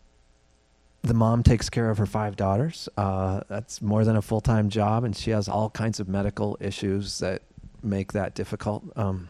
the 1.03 1.15
mom 1.15 1.45
takes 1.45 1.71
care 1.71 1.89
of 1.89 1.99
her 1.99 2.07
five 2.07 2.35
daughters. 2.35 2.89
Uh, 2.97 3.43
that's 3.49 3.81
more 3.81 4.05
than 4.05 4.17
a 4.17 4.23
full 4.23 4.41
time 4.41 4.71
job, 4.71 5.05
and 5.05 5.17
she 5.17 5.31
has 5.31 5.49
all 5.49 5.71
kinds 5.71 6.01
of 6.01 6.09
medical 6.09 6.59
issues 6.61 7.21
that 7.21 7.43
make 7.81 8.13
that 8.13 8.35
difficult. 8.35 8.83
Um, 8.97 9.29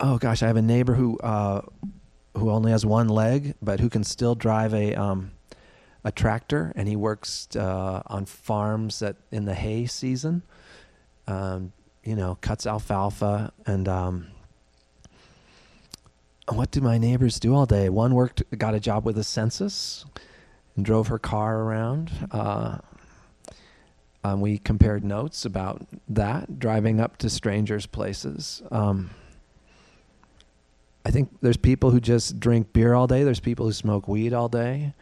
oh 0.00 0.18
gosh, 0.18 0.42
I 0.42 0.46
have 0.46 0.56
a 0.56 0.62
neighbor 0.62 0.94
who 0.94 1.18
uh, 1.18 1.62
who 2.36 2.50
only 2.50 2.72
has 2.72 2.84
one 2.84 3.08
leg, 3.08 3.54
but 3.62 3.80
who 3.80 3.88
can 3.88 4.04
still 4.04 4.34
drive 4.34 4.74
a 4.74 4.94
um, 4.94 5.32
a 6.04 6.10
tractor, 6.10 6.72
and 6.74 6.88
he 6.88 6.96
works 6.96 7.48
uh, 7.56 8.02
on 8.06 8.24
farms 8.24 9.00
that 9.00 9.16
in 9.30 9.44
the 9.44 9.54
hay 9.54 9.86
season, 9.86 10.42
um, 11.26 11.72
you 12.02 12.16
know, 12.16 12.38
cuts 12.40 12.66
alfalfa 12.66 13.52
and. 13.66 13.88
Um, 13.88 14.26
what 16.52 16.72
do 16.72 16.80
my 16.80 16.98
neighbors 16.98 17.38
do 17.38 17.54
all 17.54 17.64
day? 17.64 17.88
One 17.88 18.12
worked, 18.12 18.42
got 18.58 18.74
a 18.74 18.80
job 18.80 19.04
with 19.06 19.14
the 19.14 19.22
census, 19.22 20.04
and 20.74 20.84
drove 20.84 21.06
her 21.06 21.18
car 21.18 21.60
around. 21.60 22.10
Uh, 22.32 22.78
um, 24.24 24.40
we 24.40 24.58
compared 24.58 25.04
notes 25.04 25.44
about 25.44 25.86
that, 26.08 26.58
driving 26.58 27.00
up 27.00 27.18
to 27.18 27.30
strangers' 27.30 27.86
places. 27.86 28.62
Um, 28.72 29.10
I 31.04 31.10
think 31.10 31.30
there's 31.40 31.56
people 31.56 31.90
who 31.90 32.00
just 32.00 32.38
drink 32.38 32.72
beer 32.72 32.94
all 32.94 33.06
day. 33.06 33.24
There's 33.24 33.40
people 33.40 33.66
who 33.66 33.72
smoke 33.72 34.06
weed 34.06 34.32
all 34.32 34.48
day. 34.48 34.94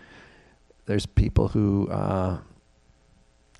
There's 0.86 1.06
people 1.06 1.48
who 1.48 1.88
uh, 1.88 2.38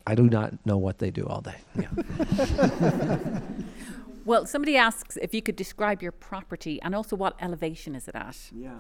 I 0.07 0.15
do 0.15 0.23
not 0.23 0.65
know 0.65 0.79
what 0.79 0.99
they 0.99 1.11
do 1.11 1.27
all 1.27 1.43
day. 1.43 1.57
Yeah. 1.79 3.41
well, 4.25 4.47
somebody 4.47 4.77
asks 4.77 5.19
if 5.21 5.35
you 5.35 5.43
could 5.43 5.57
describe 5.57 6.01
your 6.01 6.13
property 6.13 6.81
and 6.81 6.95
also 6.95 7.17
what 7.17 7.37
elevation 7.41 7.95
is 7.95 8.09
it 8.09 8.15
at. 8.15 8.39
Yeah. 8.55 8.77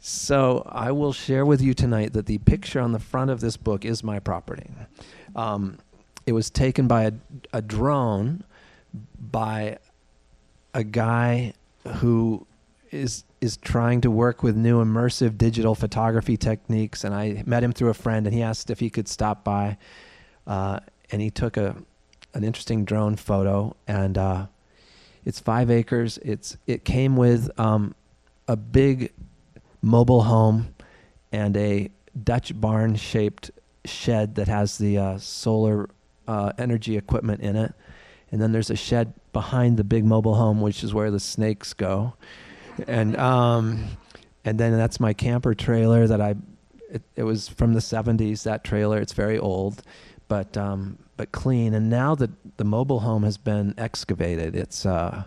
So 0.00 0.68
I 0.70 0.92
will 0.92 1.12
share 1.12 1.46
with 1.46 1.62
you 1.62 1.72
tonight 1.72 2.12
that 2.12 2.26
the 2.26 2.38
picture 2.38 2.80
on 2.80 2.92
the 2.92 2.98
front 2.98 3.30
of 3.30 3.40
this 3.40 3.56
book 3.56 3.84
is 3.84 4.04
my 4.04 4.18
property. 4.18 4.68
Um, 5.34 5.78
it 6.26 6.32
was 6.32 6.50
taken 6.50 6.86
by 6.88 7.04
a, 7.04 7.12
a 7.52 7.62
drone 7.62 8.44
by 9.18 9.78
a 10.74 10.84
guy 10.84 11.54
who 11.86 12.46
is 12.96 13.24
is 13.40 13.56
trying 13.56 14.00
to 14.00 14.10
work 14.10 14.42
with 14.42 14.56
new 14.56 14.82
immersive 14.82 15.38
digital 15.38 15.74
photography 15.74 16.36
techniques, 16.36 17.04
and 17.04 17.14
I 17.14 17.42
met 17.46 17.62
him 17.62 17.72
through 17.72 17.90
a 17.90 17.94
friend, 17.94 18.26
and 18.26 18.34
he 18.34 18.42
asked 18.42 18.70
if 18.70 18.80
he 18.80 18.90
could 18.90 19.08
stop 19.08 19.44
by, 19.44 19.76
uh, 20.46 20.80
and 21.10 21.20
he 21.20 21.30
took 21.30 21.56
a 21.56 21.76
an 22.34 22.44
interesting 22.44 22.84
drone 22.84 23.16
photo, 23.16 23.76
and 23.86 24.18
uh, 24.18 24.46
it's 25.24 25.40
five 25.40 25.70
acres. 25.70 26.18
It's 26.22 26.56
it 26.66 26.84
came 26.84 27.16
with 27.16 27.50
um, 27.58 27.94
a 28.48 28.56
big 28.56 29.12
mobile 29.82 30.22
home 30.22 30.74
and 31.32 31.56
a 31.56 31.90
Dutch 32.24 32.58
barn 32.58 32.96
shaped 32.96 33.50
shed 33.84 34.34
that 34.36 34.48
has 34.48 34.78
the 34.78 34.98
uh, 34.98 35.18
solar 35.18 35.88
uh, 36.26 36.52
energy 36.58 36.96
equipment 36.96 37.40
in 37.42 37.56
it, 37.56 37.74
and 38.32 38.40
then 38.40 38.52
there's 38.52 38.70
a 38.70 38.76
shed 38.76 39.12
behind 39.32 39.76
the 39.76 39.84
big 39.84 40.04
mobile 40.04 40.34
home, 40.34 40.60
which 40.60 40.82
is 40.82 40.94
where 40.94 41.10
the 41.10 41.20
snakes 41.20 41.74
go 41.74 42.14
and 42.86 43.16
um, 43.16 43.84
and 44.44 44.58
then 44.58 44.76
that's 44.76 45.00
my 45.00 45.12
camper 45.12 45.54
trailer 45.54 46.06
that 46.06 46.20
I. 46.20 46.36
It, 46.88 47.02
it 47.16 47.22
was 47.24 47.48
from 47.48 47.74
the 47.74 47.80
70s. 47.80 48.44
That 48.44 48.62
trailer. 48.62 49.00
It's 49.00 49.12
very 49.12 49.38
old, 49.38 49.82
but 50.28 50.56
um, 50.56 50.98
but 51.16 51.32
clean. 51.32 51.74
And 51.74 51.90
now 51.90 52.14
that 52.14 52.30
the 52.56 52.64
mobile 52.64 53.00
home 53.00 53.24
has 53.24 53.38
been 53.38 53.74
excavated, 53.76 54.54
it's 54.54 54.86
uh, 54.86 55.24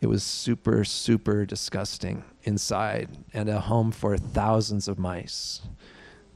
it 0.00 0.06
was 0.06 0.22
super 0.22 0.84
super 0.84 1.46
disgusting 1.46 2.24
inside, 2.42 3.08
and 3.32 3.48
a 3.48 3.60
home 3.60 3.92
for 3.92 4.16
thousands 4.16 4.88
of 4.88 4.98
mice, 4.98 5.62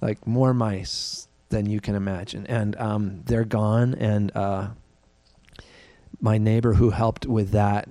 like 0.00 0.26
more 0.26 0.54
mice 0.54 1.28
than 1.48 1.66
you 1.66 1.80
can 1.80 1.94
imagine. 1.94 2.46
And 2.46 2.76
um, 2.76 3.22
they're 3.24 3.44
gone. 3.44 3.94
And 3.94 4.34
uh, 4.36 4.68
my 6.20 6.38
neighbor 6.38 6.74
who 6.74 6.90
helped 6.90 7.26
with 7.26 7.50
that 7.50 7.88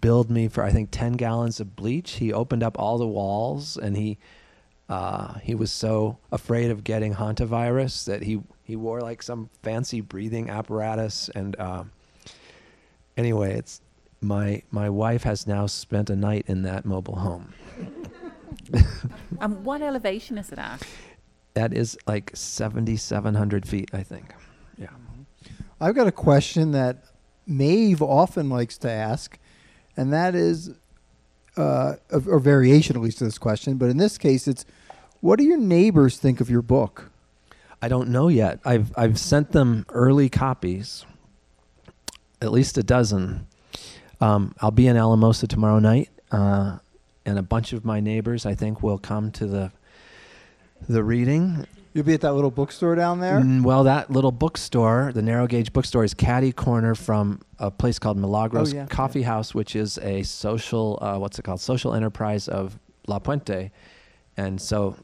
billed 0.00 0.30
me 0.30 0.48
for 0.48 0.62
I 0.62 0.70
think 0.70 0.90
ten 0.90 1.12
gallons 1.12 1.60
of 1.60 1.76
bleach. 1.76 2.12
He 2.12 2.32
opened 2.32 2.62
up 2.62 2.78
all 2.78 2.98
the 2.98 3.06
walls 3.06 3.76
and 3.76 3.96
he 3.96 4.18
uh, 4.88 5.38
he 5.38 5.54
was 5.54 5.70
so 5.70 6.18
afraid 6.30 6.70
of 6.70 6.84
getting 6.84 7.14
hantavirus 7.14 8.04
that 8.06 8.22
he 8.22 8.40
he 8.62 8.76
wore 8.76 9.00
like 9.00 9.22
some 9.22 9.50
fancy 9.62 10.00
breathing 10.00 10.50
apparatus 10.50 11.28
and 11.34 11.56
uh, 11.58 11.84
anyway 13.16 13.54
it's 13.54 13.80
my 14.24 14.62
my 14.70 14.88
wife 14.88 15.22
has 15.22 15.46
now 15.46 15.66
spent 15.66 16.10
a 16.10 16.16
night 16.16 16.44
in 16.48 16.62
that 16.62 16.84
mobile 16.84 17.16
home. 17.16 17.52
um, 19.40 19.62
what 19.62 19.82
elevation 19.82 20.38
is 20.38 20.50
it 20.50 20.58
at? 20.58 20.82
That 21.54 21.72
is 21.72 21.96
like 22.06 22.30
seventy 22.34 22.96
seven 22.96 23.34
hundred 23.34 23.68
feet, 23.68 23.90
I 23.92 24.02
think. 24.02 24.34
Yeah. 24.78 24.88
I've 25.80 25.94
got 25.94 26.06
a 26.06 26.12
question 26.12 26.72
that 26.72 27.04
Maeve 27.46 28.02
often 28.02 28.48
likes 28.48 28.78
to 28.78 28.90
ask 28.90 29.38
and 29.96 30.12
that 30.12 30.34
is 30.34 30.70
uh, 31.56 31.94
a, 32.10 32.16
a, 32.16 32.40
variation, 32.40 32.96
at 32.96 33.02
least, 33.02 33.18
to 33.18 33.24
this 33.24 33.38
question. 33.38 33.76
But 33.76 33.90
in 33.90 33.96
this 33.96 34.18
case, 34.18 34.48
it's 34.48 34.64
what 35.20 35.38
do 35.38 35.44
your 35.44 35.58
neighbors 35.58 36.18
think 36.18 36.40
of 36.40 36.50
your 36.50 36.62
book? 36.62 37.10
I 37.80 37.88
don't 37.88 38.08
know 38.08 38.28
yet. 38.28 38.60
I've 38.64 38.92
I've 38.96 39.18
sent 39.18 39.52
them 39.52 39.84
early 39.90 40.28
copies, 40.28 41.04
at 42.40 42.50
least 42.50 42.78
a 42.78 42.82
dozen. 42.82 43.46
Um, 44.20 44.54
I'll 44.60 44.70
be 44.70 44.86
in 44.86 44.96
Alamosa 44.96 45.46
tomorrow 45.46 45.78
night, 45.78 46.08
uh, 46.32 46.78
and 47.26 47.38
a 47.38 47.42
bunch 47.42 47.72
of 47.72 47.84
my 47.84 48.00
neighbors, 48.00 48.46
I 48.46 48.54
think, 48.54 48.82
will 48.82 48.98
come 48.98 49.30
to 49.32 49.46
the 49.46 49.72
the 50.88 51.04
reading. 51.04 51.66
You'll 51.94 52.04
be 52.04 52.14
at 52.14 52.22
that 52.22 52.32
little 52.32 52.50
bookstore 52.50 52.96
down 52.96 53.20
there? 53.20 53.38
Mm, 53.38 53.62
well, 53.62 53.84
that 53.84 54.10
little 54.10 54.32
bookstore, 54.32 55.12
the 55.14 55.22
narrow 55.22 55.46
gauge 55.46 55.72
bookstore, 55.72 56.02
is 56.02 56.12
caddy 56.12 56.50
corner 56.50 56.96
from 56.96 57.40
a 57.60 57.70
place 57.70 58.00
called 58.00 58.18
Milagros 58.18 58.74
oh, 58.74 58.76
yeah, 58.76 58.86
Coffee 58.86 59.20
yeah. 59.20 59.26
House, 59.26 59.54
which 59.54 59.76
is 59.76 59.96
a 59.98 60.24
social, 60.24 60.98
uh, 61.00 61.16
what's 61.18 61.38
it 61.38 61.42
called, 61.42 61.60
social 61.60 61.94
enterprise 61.94 62.48
of 62.48 62.80
La 63.06 63.20
Puente. 63.20 63.70
And 64.36 64.60
so 64.60 64.96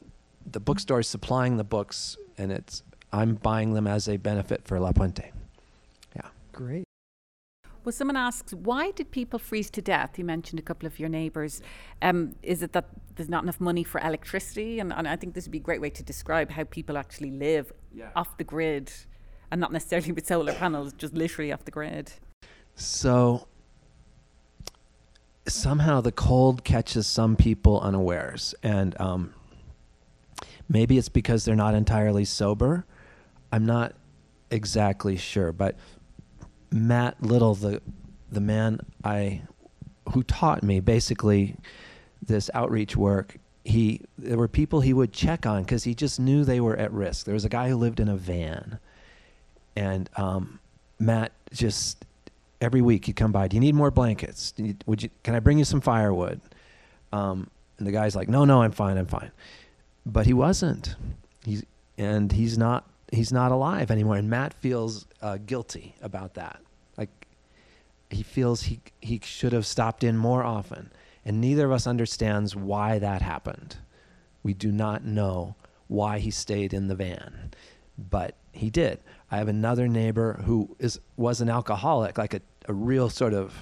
the 0.45 0.59
bookstore 0.59 0.99
is 0.99 1.07
supplying 1.07 1.55
the 1.55 1.63
books, 1.63 2.17
and 2.37 2.51
it's 2.51 2.83
I'm 3.13 3.35
buying 3.35 3.73
them 3.73 3.87
as 3.87 4.09
a 4.09 4.17
benefit 4.17 4.65
for 4.65 4.77
La 4.77 4.91
Puente. 4.91 5.31
Yeah. 6.13 6.27
Great. 6.51 6.83
Well, 7.83 7.91
someone 7.91 8.17
asks, 8.17 8.53
why 8.53 8.91
did 8.91 9.09
people 9.11 9.39
freeze 9.39 9.69
to 9.71 9.81
death? 9.81 10.19
You 10.19 10.25
mentioned 10.25 10.59
a 10.59 10.61
couple 10.61 10.85
of 10.85 10.99
your 10.99 11.09
neighbours. 11.09 11.61
Um, 12.01 12.35
is 12.43 12.61
it 12.61 12.73
that 12.73 12.85
there's 13.15 13.29
not 13.29 13.43
enough 13.43 13.59
money 13.59 13.83
for 13.83 13.99
electricity? 14.01 14.79
And, 14.79 14.93
and, 14.93 15.07
I 15.07 15.15
think 15.15 15.33
this 15.33 15.45
would 15.45 15.51
be 15.51 15.57
a 15.57 15.61
great 15.61 15.81
way 15.81 15.89
to 15.89 16.03
describe 16.03 16.51
how 16.51 16.63
people 16.65 16.95
actually 16.97 17.31
live 17.31 17.71
yeah. 17.91 18.09
off 18.15 18.37
the 18.37 18.43
grid 18.43 18.91
and 19.49 19.59
not 19.59 19.71
necessarily 19.71 20.11
with 20.11 20.27
solar 20.27 20.53
panels, 20.53 20.93
just 20.93 21.13
literally 21.13 21.51
off 21.51 21.65
the 21.65 21.71
grid. 21.71 22.13
So 22.75 23.47
somehow 25.47 26.01
the 26.01 26.11
cold 26.11 26.63
catches 26.63 27.07
some 27.07 27.35
people 27.35 27.81
unawares. 27.81 28.53
And 28.61 28.99
um, 29.01 29.33
maybe 30.69 30.97
it's 30.97 31.09
because 31.09 31.45
they're 31.45 31.55
not 31.55 31.73
entirely 31.73 32.25
sober. 32.25 32.85
I'm 33.51 33.65
not 33.65 33.95
exactly 34.51 35.17
sure. 35.17 35.51
But 35.51 35.77
Matt 36.71 37.21
Little, 37.21 37.55
the 37.55 37.81
the 38.31 38.41
man 38.41 38.79
I 39.03 39.41
who 40.13 40.23
taught 40.23 40.63
me 40.63 40.79
basically 40.79 41.55
this 42.21 42.49
outreach 42.53 42.95
work, 42.95 43.37
he 43.63 44.01
there 44.17 44.37
were 44.37 44.47
people 44.47 44.81
he 44.81 44.93
would 44.93 45.13
check 45.13 45.45
on 45.45 45.63
because 45.63 45.83
he 45.83 45.93
just 45.93 46.19
knew 46.19 46.43
they 46.43 46.59
were 46.59 46.77
at 46.77 46.91
risk. 46.91 47.25
There 47.25 47.33
was 47.33 47.45
a 47.45 47.49
guy 47.49 47.69
who 47.69 47.75
lived 47.75 47.99
in 47.99 48.07
a 48.07 48.15
van, 48.15 48.79
and 49.75 50.09
um, 50.15 50.59
Matt 50.99 51.33
just 51.51 52.05
every 52.61 52.81
week 52.81 53.05
he'd 53.05 53.15
come 53.15 53.31
by. 53.31 53.47
Do 53.47 53.55
you 53.57 53.61
need 53.61 53.75
more 53.75 53.91
blankets? 53.91 54.53
would 54.85 55.03
you? 55.03 55.09
Can 55.23 55.35
I 55.35 55.39
bring 55.39 55.57
you 55.57 55.65
some 55.65 55.81
firewood? 55.81 56.39
Um, 57.11 57.49
and 57.77 57.87
the 57.87 57.91
guy's 57.91 58.15
like, 58.15 58.29
No, 58.29 58.45
no, 58.45 58.61
I'm 58.61 58.71
fine, 58.71 58.97
I'm 58.97 59.07
fine. 59.07 59.31
But 60.05 60.25
he 60.25 60.33
wasn't. 60.33 60.95
He's 61.43 61.63
and 61.97 62.31
he's 62.31 62.57
not 62.57 62.87
he's 63.11 63.31
not 63.31 63.51
alive 63.51 63.91
anymore. 63.91 64.15
And 64.15 64.29
Matt 64.29 64.53
feels 64.55 65.05
uh, 65.21 65.37
guilty 65.45 65.95
about 66.01 66.33
that. 66.35 66.61
Like 66.97 67.09
he 68.09 68.23
feels 68.23 68.63
he 68.63 68.79
he 69.01 69.19
should 69.23 69.53
have 69.53 69.65
stopped 69.65 70.03
in 70.03 70.17
more 70.17 70.43
often. 70.43 70.91
And 71.23 71.39
neither 71.39 71.65
of 71.67 71.71
us 71.71 71.85
understands 71.85 72.55
why 72.55 72.97
that 72.97 73.21
happened. 73.21 73.77
We 74.41 74.55
do 74.55 74.71
not 74.71 75.03
know 75.03 75.55
why 75.87 76.17
he 76.17 76.31
stayed 76.31 76.73
in 76.73 76.87
the 76.87 76.95
van, 76.95 77.51
but 77.97 78.35
he 78.53 78.71
did. 78.71 78.99
I 79.29 79.37
have 79.37 79.47
another 79.47 79.87
neighbor 79.87 80.41
who 80.45 80.75
is 80.79 80.99
was 81.17 81.41
an 81.41 81.49
alcoholic, 81.49 82.17
like 82.17 82.33
a, 82.33 82.41
a 82.67 82.73
real 82.73 83.09
sort 83.09 83.33
of 83.33 83.53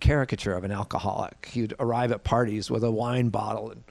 caricature 0.00 0.54
of 0.54 0.64
an 0.64 0.72
alcoholic. 0.72 1.50
He'd 1.52 1.74
arrive 1.78 2.12
at 2.12 2.24
parties 2.24 2.70
with 2.70 2.82
a 2.82 2.90
wine 2.90 3.28
bottle 3.28 3.70
and, 3.70 3.84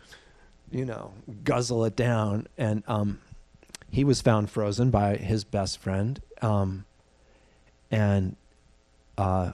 you 0.72 0.86
know, 0.86 1.14
guzzle 1.44 1.86
it 1.86 1.96
down. 1.96 2.48
And 2.58 2.84
um, 2.88 3.20
he 3.92 4.04
was 4.04 4.22
found 4.22 4.50
frozen 4.50 4.92
by 4.92 5.16
his 5.16 5.44
best 5.44 5.80
friend, 5.80 6.22
um, 6.42 6.86
and 7.92 8.36
uh, 9.18 9.52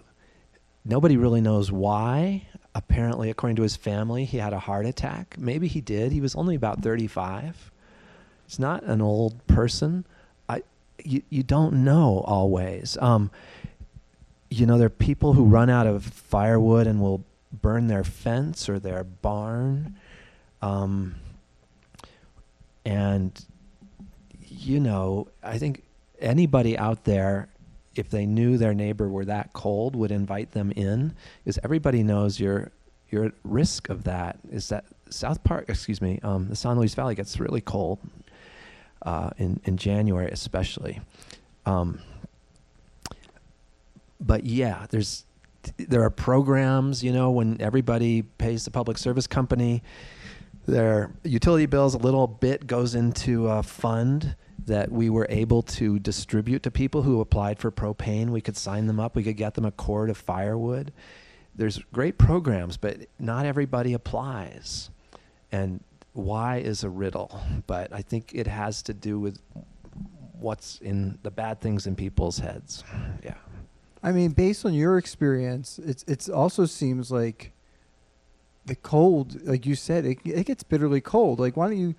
nobody 0.83 1.17
really 1.17 1.41
knows 1.41 1.71
why. 1.71 2.47
Apparently, 2.73 3.29
according 3.29 3.55
to 3.55 3.61
his 3.61 3.77
family, 3.77 4.25
he 4.25 4.37
had 4.37 4.51
a 4.51 4.59
heart 4.59 4.85
attack. 4.85 5.37
Maybe 5.39 5.67
he 5.67 5.79
did. 5.79 6.11
He 6.11 6.19
was 6.19 6.35
only 6.35 6.55
about 6.55 6.81
35. 6.81 7.71
He's 8.45 8.59
not 8.59 8.83
an 8.83 9.01
old 9.01 9.45
person. 9.47 10.05
I, 10.49 10.63
you, 11.03 11.23
you 11.29 11.41
don't 11.41 11.85
know 11.85 12.21
always. 12.25 12.97
Um, 12.99 13.31
you 14.49 14.65
know, 14.65 14.77
there 14.77 14.87
are 14.87 14.89
people 14.89 15.33
who 15.33 15.45
run 15.45 15.69
out 15.69 15.87
of 15.87 16.03
firewood 16.03 16.85
and 16.85 17.01
will 17.01 17.23
burn 17.51 17.87
their 17.87 18.03
fence 18.03 18.67
or 18.67 18.77
their 18.77 19.03
barn. 19.03 19.95
Um, 20.61 21.15
and 22.85 23.45
you 24.65 24.79
know, 24.79 25.27
I 25.43 25.57
think 25.57 25.83
anybody 26.19 26.77
out 26.77 27.03
there, 27.03 27.49
if 27.95 28.09
they 28.09 28.25
knew 28.25 28.57
their 28.57 28.73
neighbor 28.73 29.07
were 29.07 29.25
that 29.25 29.53
cold, 29.53 29.95
would 29.95 30.11
invite 30.11 30.51
them 30.51 30.71
in, 30.71 31.15
because 31.43 31.59
everybody 31.63 32.03
knows 32.03 32.39
you're 32.39 32.71
you're 33.09 33.25
at 33.25 33.33
risk 33.43 33.89
of 33.89 34.03
that. 34.03 34.39
Is 34.51 34.69
that 34.69 34.85
South 35.09 35.43
Park? 35.43 35.65
Excuse 35.69 36.01
me, 36.01 36.19
um, 36.23 36.49
the 36.49 36.55
San 36.55 36.77
Luis 36.77 36.93
Valley 36.95 37.15
gets 37.15 37.39
really 37.39 37.61
cold 37.61 37.99
uh, 39.03 39.29
in 39.37 39.59
in 39.65 39.77
January, 39.77 40.29
especially. 40.31 41.01
Um, 41.65 41.99
but 44.19 44.45
yeah, 44.45 44.87
there's 44.89 45.25
there 45.77 46.03
are 46.03 46.09
programs, 46.09 47.03
you 47.03 47.11
know, 47.11 47.31
when 47.31 47.59
everybody 47.59 48.21
pays 48.21 48.65
the 48.65 48.71
public 48.71 48.97
service 48.97 49.25
company 49.27 49.81
their 50.67 51.11
utility 51.23 51.65
bills, 51.65 51.93
a 51.93 51.97
little 51.97 52.27
bit 52.27 52.67
goes 52.67 52.95
into 52.95 53.47
a 53.47 53.61
fund 53.63 54.35
that 54.65 54.91
we 54.91 55.09
were 55.09 55.27
able 55.29 55.61
to 55.61 55.99
distribute 55.99 56.63
to 56.63 56.71
people 56.71 57.03
who 57.03 57.21
applied 57.21 57.59
for 57.59 57.71
propane. 57.71 58.29
We 58.29 58.41
could 58.41 58.57
sign 58.57 58.87
them 58.87 58.99
up, 58.99 59.15
we 59.15 59.23
could 59.23 59.37
get 59.37 59.53
them 59.55 59.65
a 59.65 59.71
cord 59.71 60.09
of 60.09 60.17
firewood. 60.17 60.91
There's 61.53 61.79
great 61.93 62.17
programs, 62.17 62.77
but 62.77 62.97
not 63.19 63.45
everybody 63.45 63.93
applies. 63.93 64.89
And 65.51 65.83
why 66.13 66.57
is 66.57 66.83
a 66.83 66.89
riddle, 66.89 67.39
but 67.67 67.93
I 67.93 68.01
think 68.01 68.31
it 68.33 68.47
has 68.47 68.81
to 68.83 68.93
do 68.93 69.19
with 69.19 69.39
what's 70.39 70.79
in 70.79 71.17
the 71.23 71.31
bad 71.31 71.61
things 71.61 71.87
in 71.87 71.95
people's 71.95 72.39
heads. 72.39 72.83
Yeah. 73.23 73.35
I 74.03 74.11
mean, 74.11 74.31
based 74.31 74.65
on 74.65 74.73
your 74.73 74.97
experience, 74.97 75.79
it's 75.83 76.03
it 76.03 76.29
also 76.29 76.65
seems 76.65 77.11
like 77.11 77.53
the 78.65 78.75
cold, 78.75 79.41
like 79.47 79.65
you 79.65 79.75
said, 79.75 80.05
it, 80.05 80.19
it 80.25 80.45
gets 80.45 80.63
bitterly 80.63 81.01
cold. 81.01 81.39
Like, 81.39 81.57
why 81.57 81.67
don't 81.67 81.77
you 81.77 81.95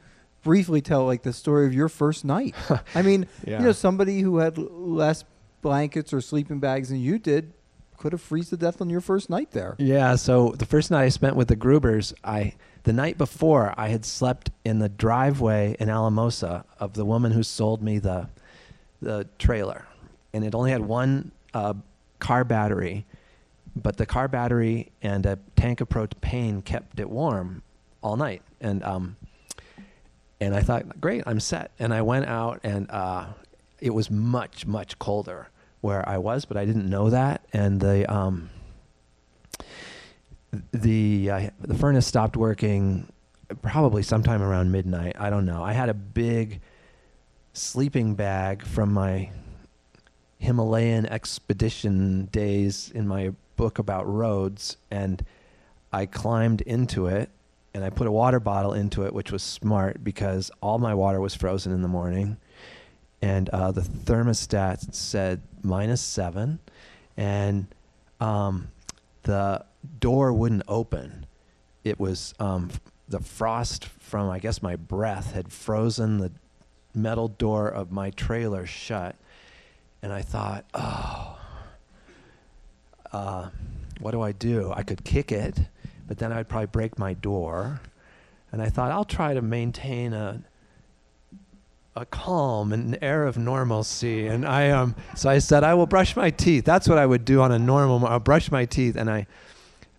briefly 0.46 0.80
tell 0.80 1.04
like 1.04 1.22
the 1.22 1.32
story 1.32 1.66
of 1.66 1.74
your 1.74 1.88
first 1.88 2.24
night? 2.24 2.54
I 2.94 3.02
mean, 3.02 3.26
yeah. 3.46 3.58
you 3.58 3.66
know, 3.66 3.72
somebody 3.72 4.20
who 4.20 4.38
had 4.38 4.56
less 4.56 5.24
blankets 5.60 6.12
or 6.12 6.20
sleeping 6.20 6.60
bags 6.60 6.88
than 6.88 7.00
you 7.00 7.18
did 7.18 7.52
could 7.98 8.12
have 8.12 8.20
freeze 8.20 8.50
to 8.50 8.56
death 8.56 8.80
on 8.80 8.88
your 8.88 9.00
first 9.00 9.28
night 9.28 9.50
there. 9.50 9.74
Yeah. 9.78 10.16
So 10.16 10.50
the 10.50 10.66
first 10.66 10.90
night 10.90 11.02
I 11.02 11.08
spent 11.08 11.34
with 11.36 11.48
the 11.48 11.56
Grubers, 11.56 12.14
I 12.22 12.54
the 12.84 12.92
night 12.92 13.18
before 13.18 13.74
I 13.76 13.88
had 13.88 14.04
slept 14.04 14.50
in 14.64 14.78
the 14.78 14.88
driveway 14.88 15.76
in 15.80 15.90
Alamosa 15.90 16.64
of 16.78 16.94
the 16.94 17.04
woman 17.04 17.32
who 17.32 17.42
sold 17.42 17.82
me 17.82 17.98
the 17.98 18.28
the 19.02 19.28
trailer, 19.38 19.84
and 20.32 20.44
it 20.44 20.54
only 20.54 20.70
had 20.70 20.82
one 20.82 21.32
uh, 21.52 21.74
car 22.18 22.44
battery 22.44 23.04
but 23.76 23.98
the 23.98 24.06
car 24.06 24.26
battery 24.26 24.90
and 25.02 25.26
a 25.26 25.38
tank 25.54 25.80
of 25.80 25.88
propane 25.88 26.64
kept 26.64 26.98
it 26.98 27.10
warm 27.10 27.62
all 28.02 28.16
night. 28.16 28.42
And 28.60 28.82
um, 28.82 29.16
and 30.40 30.54
I 30.54 30.60
thought, 30.60 31.00
great, 31.00 31.22
I'm 31.26 31.40
set. 31.40 31.70
And 31.78 31.94
I 31.94 32.02
went 32.02 32.26
out, 32.26 32.60
and 32.62 32.90
uh, 32.90 33.26
it 33.80 33.90
was 33.90 34.10
much 34.10 34.66
much 34.66 34.98
colder 34.98 35.48
where 35.80 36.06
I 36.08 36.18
was, 36.18 36.44
but 36.44 36.56
I 36.56 36.64
didn't 36.64 36.88
know 36.88 37.10
that. 37.10 37.46
And 37.52 37.80
the 37.80 38.12
um, 38.12 38.50
the 40.72 41.30
uh, 41.30 41.50
the 41.60 41.74
furnace 41.74 42.06
stopped 42.06 42.36
working 42.36 43.10
probably 43.62 44.02
sometime 44.02 44.42
around 44.42 44.72
midnight. 44.72 45.16
I 45.18 45.30
don't 45.30 45.46
know. 45.46 45.62
I 45.62 45.72
had 45.72 45.88
a 45.88 45.94
big 45.94 46.60
sleeping 47.52 48.14
bag 48.14 48.64
from 48.64 48.92
my 48.92 49.30
Himalayan 50.38 51.06
expedition 51.06 52.26
days 52.26 52.90
in 52.94 53.08
my 53.08 53.32
book 53.56 53.78
about 53.78 54.06
roads, 54.06 54.76
and 54.90 55.24
I 55.92 56.04
climbed 56.04 56.60
into 56.62 57.06
it 57.06 57.30
and 57.76 57.84
I 57.84 57.90
put 57.90 58.06
a 58.06 58.10
water 58.10 58.40
bottle 58.40 58.72
into 58.72 59.04
it, 59.04 59.12
which 59.12 59.30
was 59.30 59.42
smart 59.42 60.02
because 60.02 60.50
all 60.62 60.78
my 60.78 60.94
water 60.94 61.20
was 61.20 61.34
frozen 61.34 61.72
in 61.72 61.82
the 61.82 61.88
morning. 61.88 62.38
And 63.20 63.50
uh, 63.50 63.70
the 63.70 63.82
thermostat 63.82 64.94
said 64.94 65.42
minus 65.62 66.00
seven, 66.00 66.58
and 67.18 67.66
um, 68.18 68.68
the 69.24 69.62
door 70.00 70.32
wouldn't 70.32 70.62
open. 70.66 71.26
It 71.84 72.00
was 72.00 72.32
um, 72.40 72.70
the 73.10 73.20
frost 73.20 73.84
from, 73.84 74.30
I 74.30 74.38
guess, 74.38 74.62
my 74.62 74.76
breath 74.76 75.34
had 75.34 75.52
frozen 75.52 76.16
the 76.16 76.32
metal 76.94 77.28
door 77.28 77.68
of 77.68 77.92
my 77.92 78.08
trailer 78.08 78.64
shut. 78.64 79.16
And 80.00 80.14
I 80.14 80.22
thought, 80.22 80.64
oh, 80.72 81.38
uh, 83.12 83.50
what 84.00 84.12
do 84.12 84.22
I 84.22 84.32
do? 84.32 84.72
I 84.74 84.82
could 84.82 85.04
kick 85.04 85.30
it, 85.30 85.58
but 86.06 86.18
then 86.18 86.32
I'd 86.32 86.48
probably 86.48 86.66
break 86.66 86.98
my 86.98 87.14
door. 87.14 87.80
And 88.52 88.62
I 88.62 88.68
thought, 88.68 88.90
I'll 88.90 89.04
try 89.04 89.34
to 89.34 89.42
maintain 89.42 90.12
a 90.12 90.42
a 91.98 92.04
calm 92.04 92.74
and 92.74 92.94
an 92.94 93.02
air 93.02 93.24
of 93.24 93.38
normalcy. 93.38 94.26
And 94.26 94.46
I 94.46 94.70
um, 94.70 94.94
so 95.14 95.30
I 95.30 95.38
said, 95.38 95.64
I 95.64 95.74
will 95.74 95.86
brush 95.86 96.14
my 96.14 96.30
teeth. 96.30 96.64
That's 96.64 96.88
what 96.88 96.98
I 96.98 97.06
would 97.06 97.24
do 97.24 97.40
on 97.40 97.52
a 97.52 97.58
normal. 97.58 98.06
I'll 98.06 98.20
brush 98.20 98.50
my 98.50 98.66
teeth, 98.66 98.96
and 98.96 99.10
I, 99.10 99.26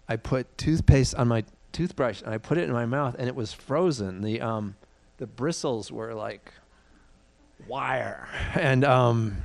I 0.08 0.15
put 0.15 0.58
toothpaste 0.58 1.15
on 1.15 1.28
my 1.28 1.43
toothbrush, 1.72 2.22
and 2.22 2.34
I 2.34 2.38
put 2.38 2.60
it 2.60 2.65
in 2.65 2.72
my 2.72 2.86
mouth, 2.86 3.15
and 3.17 3.28
it 3.28 3.36
was 3.36 3.52
frozen. 3.52 4.22
The 4.22 4.41
um, 4.41 4.76
the 5.17 5.26
bristles 5.26 5.91
were 5.91 6.13
like 6.13 6.54
wire, 7.67 8.28
and 8.54 8.86
um, 8.86 9.38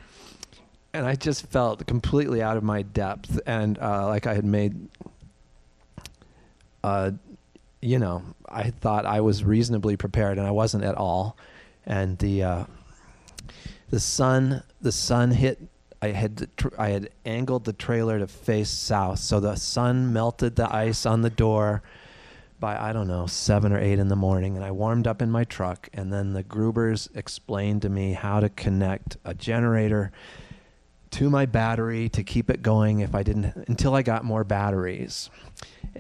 and 0.93 1.07
I 1.07 1.15
just 1.15 1.47
felt 1.47 1.87
completely 1.87 2.43
out 2.43 2.57
of 2.57 2.63
my 2.63 2.83
depth 2.83 3.41
and 3.47 3.79
uh, 3.79 4.07
like 4.09 4.27
I 4.27 4.35
had 4.35 4.45
made, 4.45 4.89
uh, 6.83 7.13
you 7.81 7.99
know, 7.99 8.23
I 8.49 8.71
thought 8.71 9.07
I 9.07 9.21
was 9.21 9.45
reasonably 9.45 9.97
prepared 9.97 10.39
and 10.39 10.47
I 10.47 10.51
wasn't 10.51 10.85
at 10.85 10.97
all. 10.97 11.37
And 11.85 12.19
the 12.19 12.43
uh, 12.43 12.65
the 13.91 14.01
sun 14.01 14.63
the 14.81 14.93
sun 14.93 15.33
hit 15.33 15.61
I 16.01 16.09
had 16.09 16.49
I 16.79 16.89
had 16.89 17.11
angled 17.25 17.65
the 17.65 17.73
trailer 17.73 18.19
to 18.19 18.27
face 18.27 18.71
south, 18.71 19.21
so 19.21 19.39
the 19.39 19.55
sun 19.55 20.13
melted 20.13 20.57
the 20.57 20.73
ice 20.75 21.07
on 21.07 21.23
the 21.23 21.31
door 21.31 21.83
by 22.59 22.77
I 22.77 22.93
don't 22.93 23.09
know 23.09 23.27
seven 23.27 23.73
or 23.73 23.79
eight 23.79 23.99
in 23.99 24.09
the 24.09 24.17
morning, 24.17 24.57
and 24.57 24.65
I 24.65 24.71
warmed 24.73 25.07
up 25.07 25.23
in 25.23 25.31
my 25.31 25.45
truck, 25.45 25.89
and 25.93 26.13
then 26.13 26.33
the 26.33 26.43
Grubers 26.43 27.09
explained 27.17 27.83
to 27.83 27.89
me 27.89 28.15
how 28.15 28.41
to 28.41 28.49
connect 28.49 29.17
a 29.25 29.35
generator 29.35 30.11
to 31.13 31.31
my 31.31 31.47
battery 31.47 32.09
to 32.09 32.23
keep 32.23 32.51
it 32.51 32.63
going 32.63 33.01
if 33.01 33.15
I 33.15 33.23
didn't 33.23 33.55
until 33.69 33.95
I 33.95 34.03
got 34.03 34.25
more 34.25 34.45
batteries. 34.45 35.31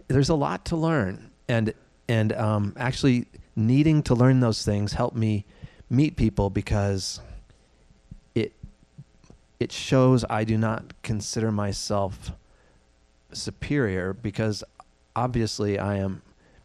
There's 0.08 0.30
a 0.30 0.34
lot 0.34 0.64
to 0.66 0.76
learn, 0.76 1.30
and 1.48 1.72
and 2.08 2.32
um, 2.32 2.74
actually 2.76 3.26
needing 3.54 4.02
to 4.04 4.14
learn 4.14 4.40
those 4.40 4.64
things 4.64 4.94
helped 4.94 5.16
me 5.16 5.44
meet 5.90 6.16
people 6.16 6.50
because 6.50 7.20
it 8.34 8.52
it 9.60 9.70
shows 9.70 10.24
I 10.28 10.44
do 10.44 10.56
not 10.56 10.94
consider 11.02 11.52
myself 11.52 12.32
superior 13.32 14.14
because 14.14 14.64
obviously 15.14 15.78
I 15.78 15.96
am 15.96 16.22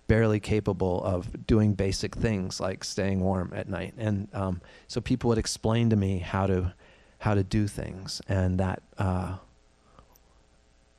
barely 0.08 0.40
capable 0.40 1.04
of 1.04 1.46
doing 1.46 1.74
basic 1.74 2.16
things 2.16 2.62
like 2.62 2.86
staying 2.86 3.20
warm 3.20 3.52
at 3.54 3.68
night 3.68 3.94
and 3.98 4.30
um, 4.34 4.62
so 4.88 5.02
people 5.02 5.28
would 5.28 5.38
explain 5.38 5.90
to 5.90 5.98
me 5.98 6.20
how 6.20 6.48
to 6.48 6.74
how 7.20 7.34
to 7.34 7.44
do 7.44 7.68
things 7.68 8.22
and 8.30 8.60
that 8.60 8.82
uh, 8.98 9.36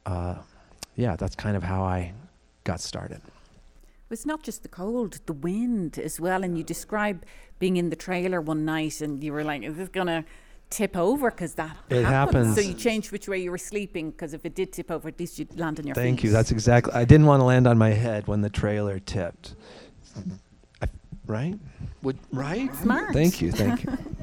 uh, 0.06 0.36
yeah 0.96 1.16
that's 1.16 1.34
kind 1.36 1.56
of 1.56 1.62
how 1.62 1.82
I 1.82 2.12
got 2.64 2.80
started 2.80 3.20
it's 4.10 4.24
not 4.26 4.42
just 4.42 4.62
the 4.62 4.68
cold, 4.68 5.20
the 5.26 5.32
wind 5.32 5.98
as 5.98 6.20
well. 6.20 6.42
And 6.42 6.56
you 6.56 6.64
describe 6.64 7.24
being 7.58 7.76
in 7.76 7.90
the 7.90 7.96
trailer 7.96 8.40
one 8.40 8.64
night 8.64 9.00
and 9.00 9.22
you 9.22 9.32
were 9.32 9.44
like, 9.44 9.62
is 9.62 9.76
this 9.76 9.88
going 9.88 10.06
to 10.06 10.24
tip 10.70 10.96
over? 10.96 11.30
Because 11.30 11.54
that 11.54 11.76
It 11.90 12.04
happens. 12.04 12.46
happens. 12.46 12.54
So 12.54 12.60
you 12.62 12.74
changed 12.74 13.12
which 13.12 13.28
way 13.28 13.38
you 13.38 13.50
were 13.50 13.58
sleeping 13.58 14.10
because 14.10 14.32
if 14.34 14.44
it 14.44 14.54
did 14.54 14.72
tip 14.72 14.90
over, 14.90 15.08
at 15.08 15.18
least 15.18 15.38
you'd 15.38 15.58
land 15.58 15.78
on 15.78 15.86
your 15.86 15.94
Thank 15.94 16.20
feet. 16.20 16.28
you. 16.28 16.32
That's 16.32 16.50
exactly. 16.50 16.92
I 16.94 17.04
didn't 17.04 17.26
want 17.26 17.40
to 17.40 17.44
land 17.44 17.66
on 17.66 17.76
my 17.76 17.90
head 17.90 18.26
when 18.26 18.40
the 18.40 18.50
trailer 18.50 18.98
tipped. 18.98 19.54
I, 20.80 20.88
right? 21.26 21.58
Would 22.02 22.18
right? 22.32 22.74
Smart. 22.76 23.12
Thank 23.12 23.42
you. 23.42 23.52
Thank 23.52 23.84
you. 23.84 23.98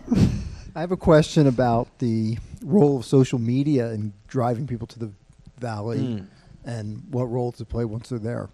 I 0.76 0.82
have 0.82 0.92
a 0.92 0.98
question 0.98 1.48
about 1.48 1.88
the 2.00 2.38
role 2.64 2.98
of 2.98 3.06
social 3.06 3.40
media 3.40 3.92
in 3.92 4.12
driving 4.28 4.68
people 4.68 4.88
to 4.88 5.00
the 5.00 5.12
valley 5.58 6.00
Mm. 6.00 6.26
and 6.66 7.04
what 7.10 7.26
role 7.32 7.52
to 7.54 7.64
play 7.66 7.86
once 7.86 8.10
they're 8.10 8.20
there. 8.20 8.50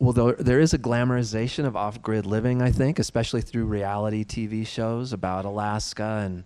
Well, 0.00 0.12
there, 0.12 0.32
there 0.32 0.58
is 0.58 0.74
a 0.74 0.78
glamorization 0.78 1.64
of 1.64 1.76
off-grid 1.76 2.26
living, 2.26 2.60
I 2.60 2.72
think, 2.72 2.98
especially 2.98 3.40
through 3.40 3.66
reality 3.66 4.24
TV 4.24 4.66
shows 4.66 5.12
about 5.12 5.44
Alaska 5.44 6.22
and 6.24 6.42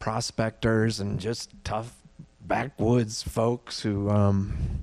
prospectors 0.00 0.98
and 0.98 1.20
just 1.20 1.50
tough 1.62 1.94
backwoods 2.40 3.22
folks 3.22 3.80
who 3.82 4.10
um, 4.10 4.82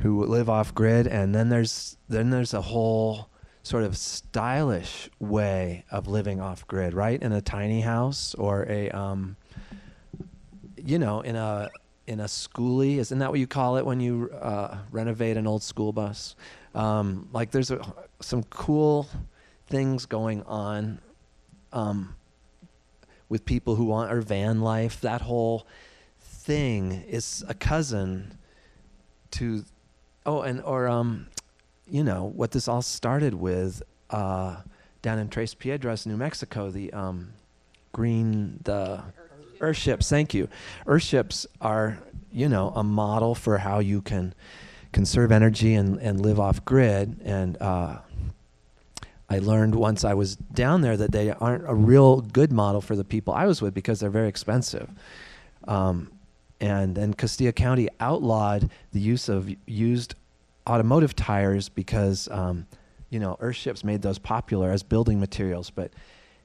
who 0.00 0.22
live 0.26 0.50
off-grid. 0.50 1.06
And 1.06 1.34
then 1.34 1.48
there's 1.48 1.96
then 2.10 2.28
there's 2.28 2.52
a 2.52 2.60
whole 2.60 3.30
sort 3.68 3.84
of 3.84 3.98
stylish 3.98 5.10
way 5.18 5.84
of 5.90 6.08
living 6.08 6.40
off-grid, 6.40 6.94
right? 6.94 7.22
In 7.22 7.32
a 7.32 7.42
tiny 7.42 7.82
house 7.82 8.34
or 8.36 8.64
a 8.66 8.88
um, 8.92 9.36
you 10.82 10.98
know, 10.98 11.20
in 11.20 11.36
a 11.36 11.68
in 12.06 12.20
a 12.20 12.24
schoolie, 12.24 12.96
isn't 12.96 13.18
that 13.18 13.28
what 13.28 13.38
you 13.38 13.46
call 13.46 13.76
it 13.76 13.84
when 13.84 14.00
you 14.00 14.30
uh, 14.30 14.78
renovate 14.90 15.36
an 15.36 15.46
old 15.46 15.62
school 15.62 15.92
bus? 15.92 16.34
Um, 16.74 17.28
like 17.30 17.50
there's 17.50 17.70
a, 17.70 17.78
some 18.20 18.42
cool 18.44 19.06
things 19.66 20.06
going 20.06 20.42
on 20.44 20.98
um, 21.70 22.14
with 23.28 23.44
people 23.44 23.74
who 23.74 23.84
want 23.84 24.10
or 24.10 24.22
van 24.22 24.62
life. 24.62 25.02
That 25.02 25.20
whole 25.20 25.66
thing 26.18 27.04
is 27.06 27.44
a 27.46 27.54
cousin 27.54 28.38
to 29.32 29.66
oh, 30.24 30.40
and 30.40 30.62
or 30.62 30.88
um, 30.88 31.26
you 31.90 32.04
know 32.04 32.24
what 32.24 32.50
this 32.52 32.68
all 32.68 32.82
started 32.82 33.34
with 33.34 33.82
uh, 34.10 34.56
down 35.02 35.18
in 35.18 35.28
Tres 35.28 35.54
Piedras, 35.54 36.06
New 36.06 36.16
Mexico. 36.16 36.70
The 36.70 36.92
um, 36.92 37.32
green 37.92 38.60
the 38.64 39.02
Earthships. 39.58 40.08
Thank 40.08 40.34
you. 40.34 40.48
Earthships 40.86 41.46
are 41.60 41.98
you 42.32 42.48
know 42.48 42.70
a 42.74 42.84
model 42.84 43.34
for 43.34 43.58
how 43.58 43.78
you 43.78 44.00
can 44.02 44.34
conserve 44.92 45.32
energy 45.32 45.74
and, 45.74 45.98
and 46.00 46.20
live 46.20 46.40
off 46.40 46.64
grid. 46.64 47.20
And 47.24 47.60
uh, 47.60 47.98
I 49.28 49.38
learned 49.38 49.74
once 49.74 50.04
I 50.04 50.14
was 50.14 50.36
down 50.36 50.80
there 50.80 50.96
that 50.96 51.12
they 51.12 51.30
aren't 51.30 51.68
a 51.68 51.74
real 51.74 52.20
good 52.20 52.52
model 52.52 52.80
for 52.80 52.96
the 52.96 53.04
people 53.04 53.34
I 53.34 53.46
was 53.46 53.60
with 53.60 53.74
because 53.74 54.00
they're 54.00 54.10
very 54.10 54.28
expensive. 54.28 54.88
Um, 55.66 56.10
and 56.60 56.94
then 56.94 57.14
Costilla 57.14 57.54
County 57.54 57.88
outlawed 58.00 58.70
the 58.92 59.00
use 59.00 59.28
of 59.28 59.48
used 59.66 60.14
automotive 60.68 61.16
tires 61.16 61.68
because, 61.68 62.28
um, 62.30 62.66
you 63.10 63.18
know, 63.18 63.36
Earthships 63.40 63.84
made 63.84 64.02
those 64.02 64.18
popular 64.18 64.70
as 64.70 64.82
building 64.82 65.18
materials. 65.20 65.70
But 65.70 65.92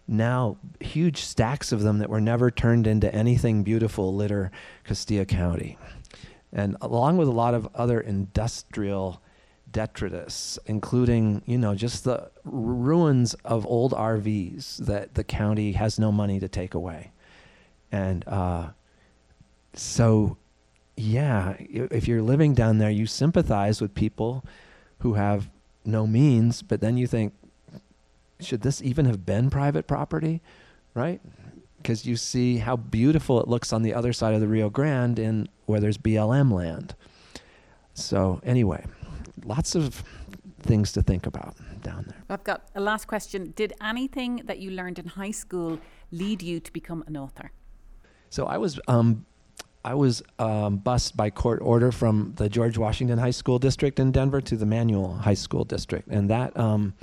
now 0.07 0.57
huge 0.79 1.21
stacks 1.21 1.71
of 1.71 1.81
them 1.81 1.99
that 1.99 2.09
were 2.09 2.21
never 2.21 2.51
turned 2.51 2.88
into 2.88 3.13
anything 3.13 3.63
beautiful 3.63 4.13
litter 4.13 4.51
Costilla 4.86 5.25
County 5.25 5.77
and 6.53 6.77
along 6.81 7.17
with 7.17 7.27
a 7.27 7.31
lot 7.31 7.53
of 7.53 7.67
other 7.73 7.99
industrial 7.99 9.21
detritus, 9.71 10.59
including 10.67 11.41
you 11.45 11.57
know 11.57 11.75
just 11.75 12.03
the 12.03 12.29
ruins 12.45 13.33
of 13.43 13.65
old 13.65 13.91
RVs 13.91 14.77
that 14.77 15.15
the 15.15 15.23
county 15.23 15.73
has 15.73 15.99
no 15.99 16.12
money 16.12 16.39
to 16.39 16.47
take 16.47 16.75
away, 16.75 17.12
and 17.91 18.25
uh, 18.27 18.69
so 19.73 20.38
yeah, 20.95 21.56
if 21.60 22.08
you're 22.08 22.21
living 22.21 22.53
down 22.53 22.77
there, 22.77 22.89
you 22.89 23.06
sympathize 23.06 23.82
with 23.82 23.93
people 23.95 24.45
who 24.99 25.13
have 25.15 25.49
no 25.86 26.08
means, 26.08 26.62
but 26.62 26.82
then 26.82 26.97
you 26.97 27.08
think, 27.08 27.34
should 28.39 28.62
this 28.62 28.82
even 28.82 29.06
have 29.06 29.25
been 29.25 29.49
private 29.49 29.88
property, 29.88 30.41
right? 30.93 31.21
because 31.84 32.06
you 32.06 32.15
see 32.15 32.58
how 32.58 32.77
beautiful 32.77 33.41
it 33.41 33.47
looks 33.47 33.73
on 33.73 33.84
the 33.84 33.93
other 33.93 34.13
side 34.13 34.34
of 34.34 34.39
the 34.39 34.47
Rio 34.47 34.69
Grande 34.69 35.19
in 35.19 35.49
where 35.65 35.82
there's 35.82 35.97
BLM 35.97 36.51
land. 36.51 36.95
So 37.93 38.39
anyway, 38.43 38.86
lots 39.43 39.75
of 39.75 40.01
things 40.62 40.93
to 40.93 41.01
think 41.03 41.27
about 41.27 41.56
down 41.84 42.06
there. 42.08 42.23
I've 42.29 42.45
got 42.45 42.69
a 42.73 42.79
last 42.79 43.06
question. 43.06 43.51
Did 43.56 43.73
anything 43.82 44.43
that 44.45 44.60
you 44.60 44.71
learned 44.71 44.97
in 44.97 45.08
high 45.08 45.32
school 45.32 45.77
lead 46.10 46.41
you 46.41 46.62
to 46.62 46.71
become 46.71 47.03
an 47.06 47.17
author? 47.17 47.51
So 48.29 48.45
I 48.45 48.58
was 48.58 48.79
um, 48.88 49.25
I 49.85 49.95
was 49.95 50.23
um, 50.39 50.77
bused 50.77 51.17
by 51.17 51.29
court 51.29 51.59
order 51.61 51.91
from 51.91 52.33
the 52.37 52.47
George 52.47 52.77
Washington 52.77 53.17
High 53.17 53.31
School 53.31 53.59
District 53.59 53.99
in 53.99 54.11
Denver 54.11 54.39
to 54.39 54.55
the 54.55 54.65
Manual 54.65 55.15
High 55.15 55.33
School 55.33 55.65
District, 55.65 56.07
and 56.07 56.29
that 56.29 56.57
um, 56.57 56.93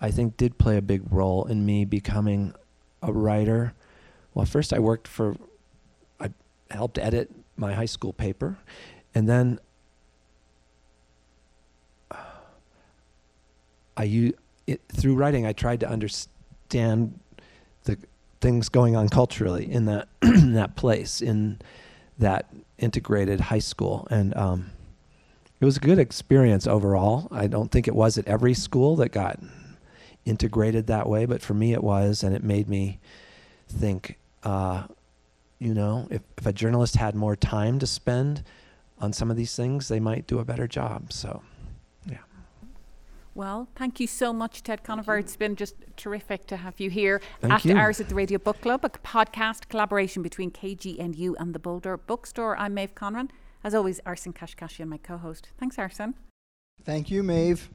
I 0.00 0.10
think 0.10 0.36
did 0.36 0.58
play 0.58 0.76
a 0.76 0.82
big 0.82 1.02
role 1.10 1.46
in 1.46 1.64
me 1.64 1.84
becoming 1.86 2.52
a 3.02 3.12
writer. 3.12 3.72
Well, 4.34 4.44
first 4.44 4.74
I 4.74 4.78
worked 4.80 5.08
for, 5.08 5.36
I 6.20 6.30
helped 6.70 6.98
edit 6.98 7.30
my 7.56 7.72
high 7.72 7.86
school 7.86 8.12
paper, 8.12 8.58
and 9.14 9.26
then 9.26 9.58
I 13.96 14.04
u- 14.04 14.36
it, 14.66 14.82
through 14.88 15.14
writing 15.14 15.46
I 15.46 15.54
tried 15.54 15.80
to 15.80 15.88
understand 15.88 17.18
the 17.84 17.96
things 18.42 18.68
going 18.68 18.94
on 18.94 19.08
culturally 19.08 19.70
in 19.70 19.86
that 19.86 20.08
in 20.22 20.52
that 20.52 20.76
place 20.76 21.22
in 21.22 21.60
that 22.18 22.46
integrated 22.78 23.40
high 23.40 23.58
school, 23.58 24.06
and 24.10 24.36
um, 24.36 24.70
it 25.60 25.64
was 25.64 25.76
a 25.76 25.80
good 25.80 25.98
experience 25.98 26.66
overall. 26.66 27.28
I 27.30 27.46
don't 27.46 27.70
think 27.70 27.88
it 27.88 27.94
was 27.94 28.18
at 28.18 28.26
every 28.26 28.54
school 28.54 28.96
that 28.96 29.10
got 29.10 29.38
integrated 30.24 30.86
that 30.86 31.08
way, 31.08 31.26
but 31.26 31.42
for 31.42 31.54
me 31.54 31.72
it 31.72 31.82
was, 31.82 32.22
and 32.22 32.34
it 32.34 32.42
made 32.42 32.68
me 32.68 32.98
think. 33.68 34.18
Uh, 34.42 34.84
you 35.58 35.72
know, 35.72 36.06
if, 36.10 36.20
if 36.36 36.46
a 36.46 36.52
journalist 36.52 36.96
had 36.96 37.14
more 37.14 37.34
time 37.34 37.78
to 37.78 37.86
spend 37.86 38.44
on 38.98 39.12
some 39.12 39.30
of 39.30 39.36
these 39.36 39.56
things, 39.56 39.88
they 39.88 39.98
might 39.98 40.26
do 40.26 40.38
a 40.38 40.44
better 40.44 40.68
job. 40.68 41.12
So. 41.12 41.42
Well, 43.36 43.68
thank 43.76 44.00
you 44.00 44.06
so 44.06 44.32
much, 44.32 44.62
Ted 44.62 44.82
Conover. 44.82 45.18
It's 45.18 45.36
been 45.36 45.56
just 45.56 45.74
terrific 45.98 46.46
to 46.46 46.56
have 46.56 46.80
you 46.80 46.88
here. 46.88 47.20
Thank 47.42 47.52
After 47.52 47.68
you. 47.68 47.76
Hours 47.76 48.00
at 48.00 48.08
the 48.08 48.14
Radio 48.14 48.38
Book 48.38 48.62
Club, 48.62 48.82
a 48.82 48.88
podcast 48.88 49.68
collaboration 49.68 50.22
between 50.22 50.50
KGNU 50.50 51.34
and 51.38 51.54
the 51.54 51.58
Boulder 51.58 51.98
Bookstore. 51.98 52.56
I'm 52.56 52.72
Maeve 52.72 52.94
Conran. 52.94 53.28
As 53.62 53.74
always, 53.74 54.00
Arsen 54.06 54.32
Kashkashian, 54.32 54.88
my 54.88 54.96
co 54.96 55.18
host. 55.18 55.50
Thanks, 55.58 55.78
Arson. 55.78 56.14
Thank 56.82 57.10
you, 57.10 57.22
Maeve. 57.22 57.68